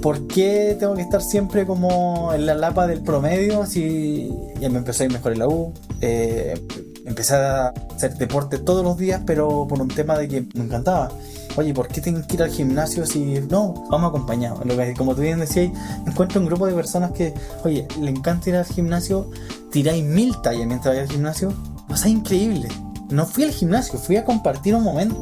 [0.00, 4.78] ¿por qué tengo que estar siempre como en la lapa del promedio si ya me
[4.78, 5.72] empecé a ir mejor en la U?
[6.00, 6.54] Eh,
[7.04, 11.10] empecé a hacer deporte todos los días, pero por un tema de que me encantaba.
[11.56, 13.74] Oye, ¿por qué tengo que ir al gimnasio si no?
[13.90, 14.60] Vamos acompañados.
[14.96, 15.70] Como tú bien decías,
[16.06, 19.30] encuentro un grupo de personas que, oye, le encanta ir al gimnasio,
[19.70, 21.52] tiráis mil tallas mientras vais al gimnasio,
[21.88, 22.68] pasa increíble.
[23.12, 25.16] No fui al gimnasio, fui a compartir un momento.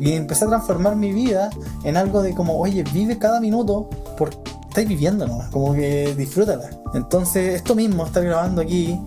[0.00, 1.50] Y empecé a transformar mi vida
[1.84, 6.70] en algo de como, oye, vive cada minuto porque estáis viviendo nomás, como que disfrútala.
[6.94, 8.98] Entonces, esto mismo, estar grabando aquí,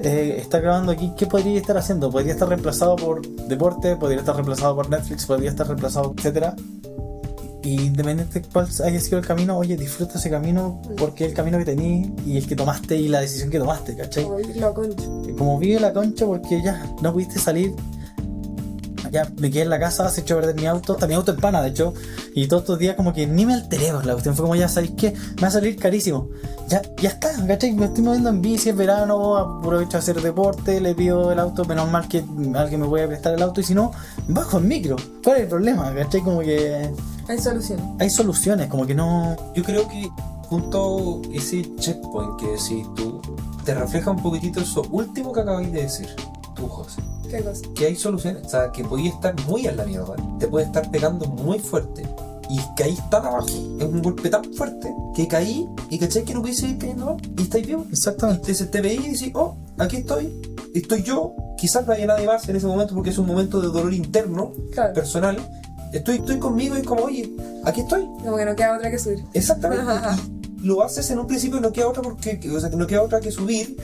[0.00, 2.10] eh, está grabando aquí, ¿qué podría estar haciendo?
[2.10, 6.56] Podría estar reemplazado por deporte, podría estar reemplazado por Netflix, podría estar reemplazado, etcétera.
[7.62, 11.36] Y independiente de cuál haya sido el camino, oye, disfruta ese camino porque es el
[11.36, 14.24] camino que tenías y el que tomaste y la decisión que tomaste, ¿cachai?
[15.36, 17.74] Como vive la concha porque ya no pudiste salir
[19.10, 21.32] ya me quedé en la casa, se echó a perder mi auto, está mi auto
[21.32, 21.94] en pana, de hecho,
[22.34, 24.92] y todos estos días como que ni me alteré la cuestión, fue como ya sabéis
[24.92, 26.28] que me va a salir carísimo.
[26.68, 27.72] Ya, ya está, ¿cachai?
[27.72, 31.64] Me estoy moviendo en bici, es verano, aprovecho a hacer deporte, le pido el auto,
[31.64, 33.92] menos mal que alguien me puede prestar el auto, y si no,
[34.28, 34.96] bajo en micro.
[35.24, 35.92] ¿Cuál es el problema?
[35.94, 36.20] ¿cachai?
[36.20, 36.90] Como que...
[37.28, 37.84] Hay soluciones.
[37.98, 39.36] Hay soluciones, como que no...
[39.54, 40.08] Yo creo que
[40.48, 43.20] junto ese checkpoint que decís tú,
[43.64, 46.08] te refleja un poquitito eso último que acabáis de decir,
[46.54, 47.00] tú, José
[47.74, 48.44] que hay soluciones.
[48.44, 50.14] O sea, que podía estar muy a la mierda.
[50.38, 52.02] Te puede estar pegando muy fuerte.
[52.48, 53.46] Y caí tan abajo.
[53.46, 57.42] Es un golpe tan fuerte que caí y caché que no pude seguir cayendo Y
[57.42, 57.86] estáis vivo.
[57.90, 58.40] Exactamente.
[58.42, 60.40] Entonces te veí y decís, oh, aquí estoy.
[60.74, 61.34] Estoy yo.
[61.56, 64.52] Quizás no haya nadie más en ese momento porque es un momento de dolor interno,
[64.94, 65.36] personal.
[65.92, 67.30] Estoy, estoy conmigo y como, oye,
[67.64, 68.06] aquí estoy.
[68.22, 69.24] Como que no queda otra que subir.
[69.34, 69.84] Exactamente.
[70.62, 73.02] lo haces en un principio y no queda otra porque, o sea, que no queda
[73.02, 73.76] otra que subir,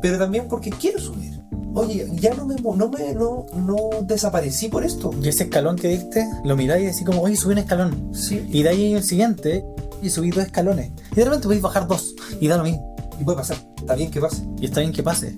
[0.00, 1.33] pero también porque quiero subir
[1.74, 5.10] oye, ya no me, no me no, no desaparecí por esto.
[5.22, 8.14] Y ese escalón que diste, lo miráis y decís como, oye, subí un escalón.
[8.14, 8.46] Sí.
[8.50, 9.64] Y de ahí el siguiente,
[10.02, 10.90] y subí dos escalones.
[11.12, 12.94] Y de repente podéis bajar dos, y da lo mismo.
[13.20, 14.44] Y puede pasar, está bien que pase.
[14.60, 15.34] Y está bien que pase.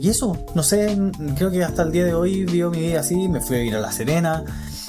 [0.00, 0.96] Y eso, no sé,
[1.36, 3.74] creo que hasta el día de hoy vivo mi vida así, me fui a ir
[3.74, 4.44] a La Serena,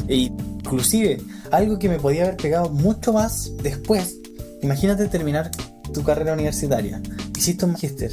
[0.08, 1.22] e inclusive
[1.52, 4.18] algo que me podía haber pegado mucho más después,
[4.62, 5.52] imagínate terminar
[5.93, 7.02] tu carrera universitaria,
[7.38, 8.10] hiciste un magister,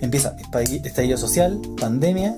[0.00, 0.36] empieza
[0.82, 2.36] estallido social, pandemia.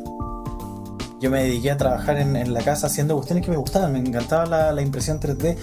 [1.20, 4.72] Yo me dediqué a trabajar en, la casa haciendo cuestiones que me gustaban, me encantaba
[4.72, 5.56] la, impresión 3D.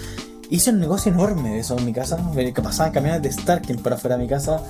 [0.48, 3.96] Hice un negocio enorme de eso en mi casa, que pasaban camiones de Starken para
[3.96, 4.62] afuera de mi casa.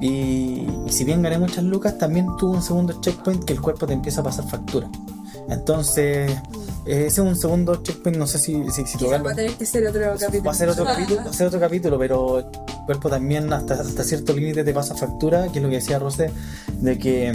[0.00, 3.86] Y, y, si bien gané muchas lucas, también tuve un segundo checkpoint que el cuerpo
[3.86, 4.88] te empieza a pasar factura.
[5.48, 6.30] Entonces,
[6.86, 9.86] ese es un segundo checkpoint, no sé si, si, si Va a tener que ser
[9.86, 10.44] otro capítulo.
[10.44, 12.46] Va a ser otro capítulo, va a ser otro capítulo pero el
[12.84, 16.30] cuerpo también hasta, hasta cierto límite te pasa factura, que es lo que decía Rosé,
[16.80, 17.32] de que,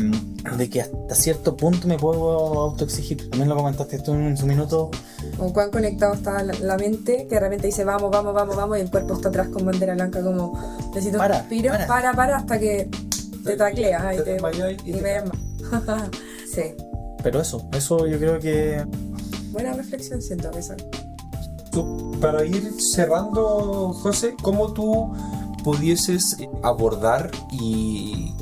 [0.58, 3.30] de que hasta cierto punto me puedo autoexigir.
[3.30, 4.92] También lo comentaste tú en su minuto.
[5.38, 8.82] Con cuán conectado está la, mente, que de repente dice vamos, vamos, vamos, vamos, y
[8.82, 12.14] el cuerpo está atrás con bandera blanca como necesito para, respiro, para.
[12.14, 12.88] para, hasta que
[13.44, 14.38] te tacleas y te,
[14.86, 15.02] y, y,
[16.54, 16.89] sí.
[17.24, 18.86] Pero eso, eso yo creo que
[19.52, 20.62] Buena reflexión siento que
[22.22, 25.12] Para ir cerrando, José, ¿cómo tú
[25.64, 28.34] pudieses abordar y,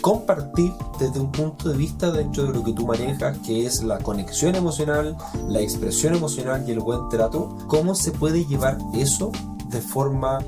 [0.00, 3.98] compartir desde un punto de vista dentro de lo que tú manejas, que es la
[3.98, 5.14] conexión emocional,
[5.46, 9.30] la expresión emocional y el buen trato, cómo se puede llevar eso
[9.68, 10.38] de forma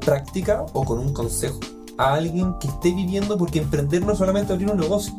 [0.00, 1.58] práctica o con un consejo
[1.96, 5.14] a alguien que esté viviendo, porque emprender no es solamente abrir un negocio,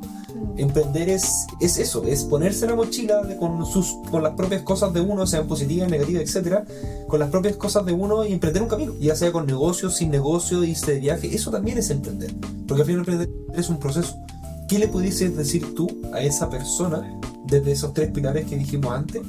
[0.60, 4.94] Emprender es, es eso, es ponerse la mochila de- con, sus, con las propias cosas
[4.94, 6.66] de uno, sean positivas, negativas, etcétera,
[7.08, 10.12] con las propias cosas de uno y emprender un camino, ya sea con negocios, sin
[10.12, 12.34] negocio, irse de viaje, eso también es emprender,
[12.68, 14.18] porque al final emprender es un proceso.
[14.68, 19.22] ¿Qué le pudieses decir tú a esa persona desde esos tres pilares que dijimos antes?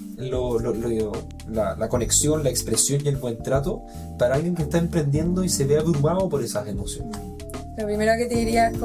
[1.48, 3.82] La conexión, la expresión y el buen trato
[4.18, 7.16] para alguien que está emprendiendo y se ve abrumado por esas emociones.
[7.78, 8.76] Lo primero que te diría es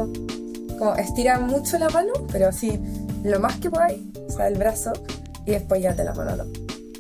[0.77, 2.79] como, estira mucho la mano, pero así
[3.23, 4.93] lo más que podáis, o sea, el brazo,
[5.45, 6.35] y después ya te la mano.
[6.35, 6.45] No,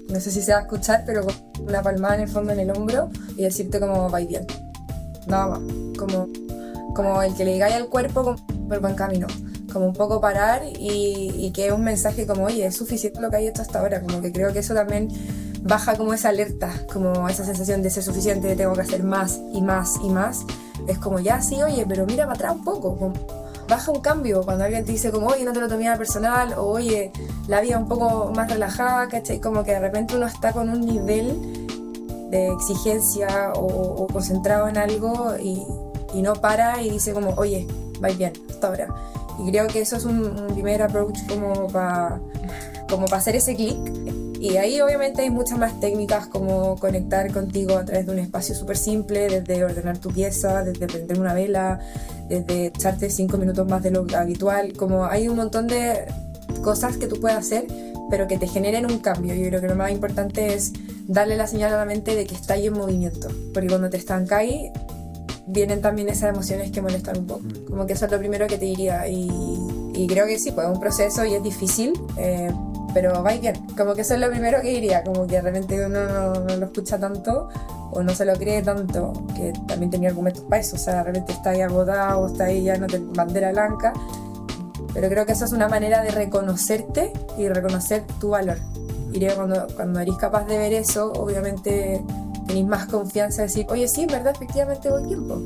[0.09, 1.35] no sé si se va a escuchar, pero con
[1.67, 4.45] una palmada en el fondo en el hombro y decirte como vais bien.
[5.27, 5.59] Nada más.
[5.97, 6.27] Como,
[6.93, 9.27] como el que le digáis al cuerpo como, por buen camino.
[9.73, 13.29] Como un poco parar y, y que es un mensaje como, oye, es suficiente lo
[13.29, 14.01] que hay hecho hasta ahora.
[14.01, 15.09] Como que creo que eso también
[15.61, 19.41] baja como esa alerta, como esa sensación de ser suficiente, de tengo que hacer más
[19.51, 20.45] y más y más.
[20.87, 22.95] Es como, ya sí, oye, pero mira para atrás un poco.
[22.95, 23.13] como,
[23.67, 26.63] baja un cambio cuando alguien te dice como, oye, no te lo tomé personal, o
[26.65, 27.11] oye,
[27.47, 29.39] la vida un poco más relajada, ¿cachai?
[29.39, 31.67] Como que de repente uno está con un nivel
[32.29, 35.63] de exigencia o, concentrado en algo y,
[36.13, 37.67] y no para y dice como, oye,
[37.99, 38.87] vais bien, hasta ahora.
[39.39, 42.19] Y creo que eso es un, primer approach como para
[42.89, 43.77] como para hacer ese clic.
[44.45, 48.53] Y ahí obviamente hay muchas más técnicas como conectar contigo a través de un espacio
[48.53, 51.79] súper simple, desde ordenar tu pieza, desde prender una vela,
[52.29, 54.73] desde echarte cinco minutos más de lo habitual.
[54.73, 56.05] Como hay un montón de
[56.63, 57.65] cosas que tú puedes hacer,
[58.11, 59.33] pero que te generen un cambio.
[59.33, 60.73] Yo creo que lo más importante es
[61.07, 63.29] darle la señal a la mente de que está ahí en movimiento.
[63.51, 64.69] Porque cuando te estancáis,
[65.47, 67.45] vienen también esas emociones que molestan un poco.
[67.67, 69.07] Como que eso es lo primero que te diría.
[69.07, 69.27] Y,
[69.95, 72.51] y creo que sí, pues es un proceso y es difícil, eh,
[72.95, 73.55] pero vais bien.
[73.75, 75.03] Como que eso es lo primero que diría.
[75.03, 77.49] Como que realmente uno no, no lo escucha tanto
[77.91, 80.77] o no se lo cree tanto, que también tenía argumentos para eso.
[80.77, 83.91] O sea, de repente está ahí agotado, está ahí ya no te bandera blanca.
[84.93, 88.59] Pero creo que eso es una manera de reconocerte y reconocer tu valor.
[89.11, 92.01] Que cuando, cuando eres capaz de ver eso, obviamente
[92.47, 95.41] tenéis más confianza de decir, oye, sí, en verdad, efectivamente voy tiempo.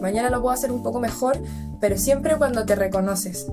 [0.00, 1.38] Mañana lo puedo hacer un poco mejor,
[1.78, 3.46] pero siempre cuando te reconoces.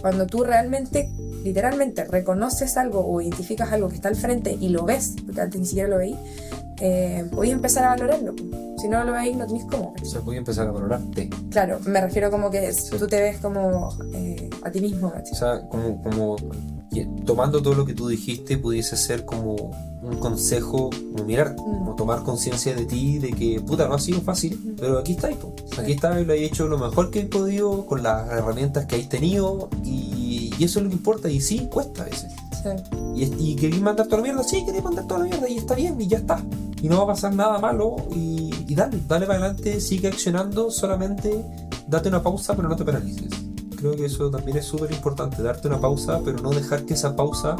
[0.00, 1.12] Cuando tú realmente,
[1.48, 5.60] literalmente, reconoces algo o identificas algo que está al frente y lo ves, porque antes
[5.60, 6.16] ni siquiera lo veis,
[6.80, 8.34] eh, voy a empezar a valorarlo.
[8.76, 9.94] Si no lo veis, no tenéis cómo.
[10.00, 11.30] O sea, voy a empezar a valorarte.
[11.50, 15.32] Claro, me refiero como que tú te ves como eh, a ti mismo, ¿cachai?
[15.32, 16.36] O sea, como, como
[17.24, 19.54] tomando todo lo que tú dijiste, pudiese ser como
[20.02, 24.20] un consejo, como mirar, como tomar conciencia de ti, de que, puta, no ha sido
[24.20, 25.54] fácil, pero aquí estáis, po.
[25.78, 28.96] aquí está y lo he hecho lo mejor que he podido con las herramientas que
[28.96, 30.27] habéis tenido y,
[30.58, 32.32] y eso es lo que importa y sí, cuesta a veces.
[32.62, 32.68] Sí.
[33.14, 35.74] Y, y queréis mandar toda la mierda, sí, queréis mandar toda la mierda y está
[35.74, 36.42] bien y ya está.
[36.82, 40.70] Y no va a pasar nada malo y, y dale, dale para adelante, sigue accionando,
[40.70, 41.44] solamente
[41.86, 43.30] date una pausa pero no te paralices.
[43.76, 47.14] Creo que eso también es súper importante, darte una pausa pero no dejar que esa
[47.14, 47.56] pausa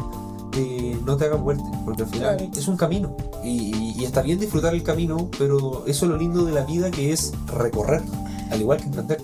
[0.53, 2.51] eh, no te haga muerte, porque al final Claro.
[2.57, 6.17] es un camino y, y- y está bien disfrutar el camino, pero eso es lo
[6.17, 8.01] lindo de la vida que es recorrer,
[8.51, 9.21] al igual que emprender.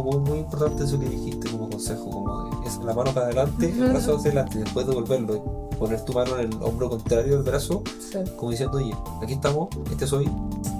[0.00, 3.66] Muy, muy importante eso que dijiste como consejo, como de es la mano para adelante,
[3.70, 7.82] el brazo hacia adelante, después devolverlo, poner tu mano en el hombro contrario del brazo,
[8.10, 8.18] Sí.
[8.36, 10.30] como diciendo, oye, aquí estamos, este soy,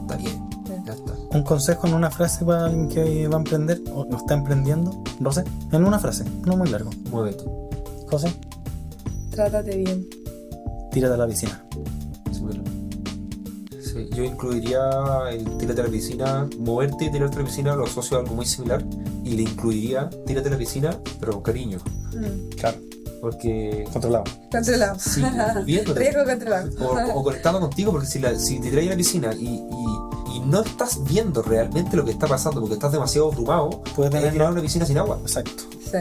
[0.02, 0.72] está bien, Sí.
[0.86, 1.12] ya está.
[1.32, 5.02] Un consejo en una frase para alguien que va a emprender o no está emprendiendo.
[5.20, 6.90] Rosé, en una frase, no muy largo.
[7.10, 7.44] Muévete.
[8.10, 8.32] José,
[9.30, 10.06] Trátate bien.
[10.92, 11.64] tírate a la piscina.
[13.93, 14.80] Sí, yo incluiría
[15.30, 18.34] el tírate a la piscina, moverte y tirarte a la piscina, lo asocio a algo
[18.34, 18.82] muy similar.
[19.24, 21.78] Y le incluiría tírate a la piscina, pero con cariño.
[22.14, 22.49] Mm.
[22.57, 22.78] Claro,
[23.20, 23.84] Porque.
[23.93, 24.24] controlado.
[24.51, 24.99] Controlado.
[24.99, 25.22] Sí,
[25.64, 26.01] viéndote.
[26.01, 26.70] Riesgo controlado.
[26.80, 30.36] O, o conectando contigo, porque si, la- si te traes a la piscina y, y-
[30.36, 34.34] y no estás viendo realmente lo que está pasando, porque estás demasiado abrumado, Puedes tener.
[34.51, 35.18] una piscina sin agua.
[35.22, 35.64] Exacto.
[35.90, 35.99] Sí.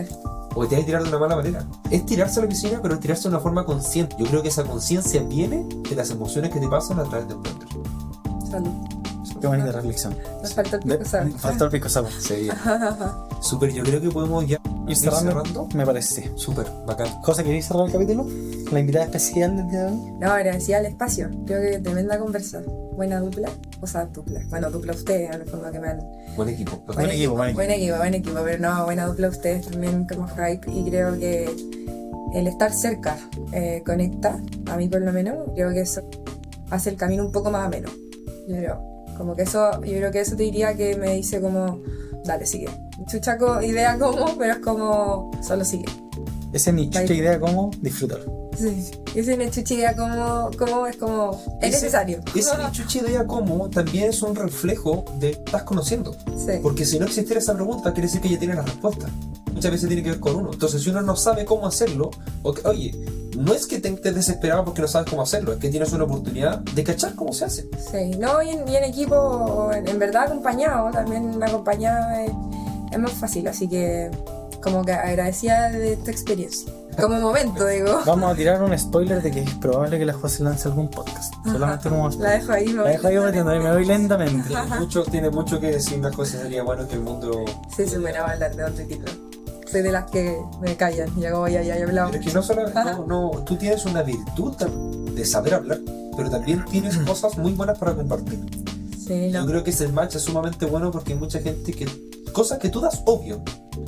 [0.53, 1.65] O te vas a tirar de una mala manera.
[1.89, 4.15] Es tirarse a la piscina, pero es tirarse de una forma consciente.
[4.19, 7.33] Yo creo que esa conciencia viene de las emociones que te pasan a través de
[7.35, 7.67] emprender.
[8.49, 8.69] Salud.
[9.39, 10.15] Qué bonita reflexión.
[10.41, 11.39] Nos falta el pico sabor.
[11.39, 12.11] faltó el pico sabor.
[12.11, 12.49] Sí.
[13.41, 15.31] Súper, yo creo que podemos ya ¿Ir cerrando?
[15.31, 15.69] cerrando.
[15.73, 16.31] Me parece.
[16.35, 17.07] Súper, bacán.
[17.21, 18.27] José, ¿queréis cerrar el capítulo?
[18.71, 20.11] La invitada especial del día de hoy.
[20.19, 21.29] No, agradecida al espacio.
[21.45, 22.61] Creo que tremenda conversa.
[22.93, 23.49] Buena dupla.
[23.81, 24.41] O sea, dupla.
[24.49, 25.99] Bueno, dupla ustedes, en el fondo que me han.
[26.35, 26.83] Buen equipo.
[26.93, 27.57] Buen equipo, buen equipo.
[27.57, 28.39] Buen equipo, buen equipo.
[28.43, 30.71] Pero no, buena dupla ustedes también como hype.
[30.71, 31.49] Y creo que
[32.33, 33.17] el estar cerca
[33.51, 35.49] eh, conecta, a mí por lo menos.
[35.55, 36.01] Creo que eso
[36.69, 37.89] hace el camino un poco más ameno.
[38.47, 38.91] Yo creo.
[39.17, 41.81] Como que eso, yo creo que eso te diría que me dice como,
[42.23, 42.69] dale, sigue.
[43.07, 45.85] Chuchaco, idea como, pero es como, solo sigue.
[46.53, 48.19] Esa es mi chucha idea, cómo disfrutar.
[48.57, 48.91] Sí.
[49.15, 51.31] Ese Nechuchi idea como, como es como.
[51.61, 52.19] Es Ese- necesario.
[52.35, 56.13] Ese Nichuchi de ella como también es un reflejo de estás conociendo.
[56.37, 56.53] Sí.
[56.61, 59.07] Porque si no existiera esa pregunta, quiere decir que ella tiene la respuesta.
[59.53, 60.51] Muchas veces tiene que ver con uno.
[60.51, 62.11] Entonces, si uno no sabe cómo hacerlo,
[62.65, 62.93] oye,
[63.41, 66.59] no es que te desesperado porque no sabes cómo hacerlo, es que tienes una oportunidad
[66.59, 67.69] de cachar cómo se hace.
[67.91, 72.31] Sí, no, y en, y en equipo, en, en verdad acompañado, también acompañado es,
[72.91, 74.11] es más fácil, así que
[74.61, 76.71] como que agradecida de esta experiencia.
[76.99, 78.01] Como momento, digo.
[78.05, 81.33] Vamos a tirar un spoiler de que es probable que la José lance algún podcast.
[81.45, 84.47] Solamente como La dejo ahí, me La dejo ahí metiendo me voy lentamente.
[84.49, 86.41] Tiene mucho, tiene mucho que decir las cosas.
[86.41, 87.45] Sería bueno que el mundo.
[87.75, 89.30] Sí, se me va a hablar de otro título.
[89.71, 92.09] Soy de las que me callan, y como ya, ya he hablado.
[92.11, 92.63] Pero es que no solo.
[92.69, 94.55] No, no, tú tienes una virtud
[95.15, 95.79] de saber hablar,
[96.17, 98.39] pero también tienes cosas muy buenas para compartir.
[99.05, 99.47] Sí, Yo no.
[99.47, 101.87] creo que ese match es sumamente bueno porque hay mucha gente que.
[102.33, 103.41] Cosas que tú das obvio,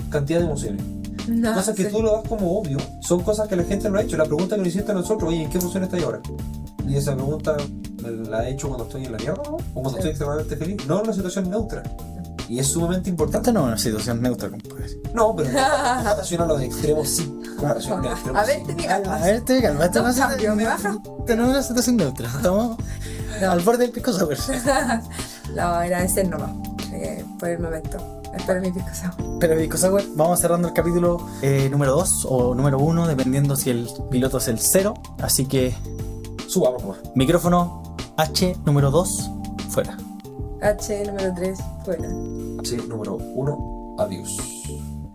[0.09, 0.83] cantidad de emociones.
[1.29, 1.91] no cosas que sí.
[1.91, 4.17] tú lo das como obvio, son cosas que la gente no ha hecho.
[4.17, 6.19] La pregunta que nos hiciste a nosotros, oye, ¿en qué función estás ahora?
[6.87, 7.55] Y esa pregunta
[8.01, 9.95] me la he hecho cuando estoy en la mierda o cuando Sí.
[9.97, 10.85] estoy extremadamente feliz.
[10.87, 11.83] No en una situación neutra.
[12.49, 13.51] Y es sumamente importante.
[13.53, 15.01] No es una situación neutra, compadre.
[15.13, 15.49] No, pero
[15.95, 17.39] comparación a los extremos sí.
[17.57, 18.65] Comparación a los extremos A ver, sí.
[18.67, 19.21] te me A calmas.
[19.21, 19.85] ver, te calma.
[19.85, 22.27] Esta no es esta no es una situación neutra.
[22.27, 22.77] Estamos
[23.41, 23.51] No.
[23.51, 24.35] al borde del pico sour.
[25.55, 26.49] No, agradecer nomás
[26.93, 28.21] eh, por el momento.
[28.35, 29.39] Espero mi pisco sour.
[29.39, 33.69] Pero Pico Sour, vamos cerrando el capítulo eh, número 2 o número 1, dependiendo si
[33.69, 34.93] el piloto es el 0.
[35.21, 35.75] Así que
[36.47, 39.31] Subamos micrófono H número 2
[39.69, 39.97] fuera.
[40.63, 42.09] H número 3, fuera.
[42.63, 44.37] Sí, número uno, adiós.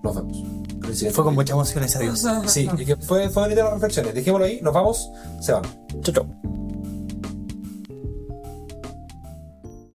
[0.02, 0.36] Nos vemos.
[0.92, 2.26] Siguiente Fue con muchas emociones, adiós.
[2.46, 4.14] Sí, y que fue, fue bonita las reflexiones.
[4.14, 5.62] Dejémoslo ahí, nos vamos, se van.
[6.02, 6.26] Chau, chau.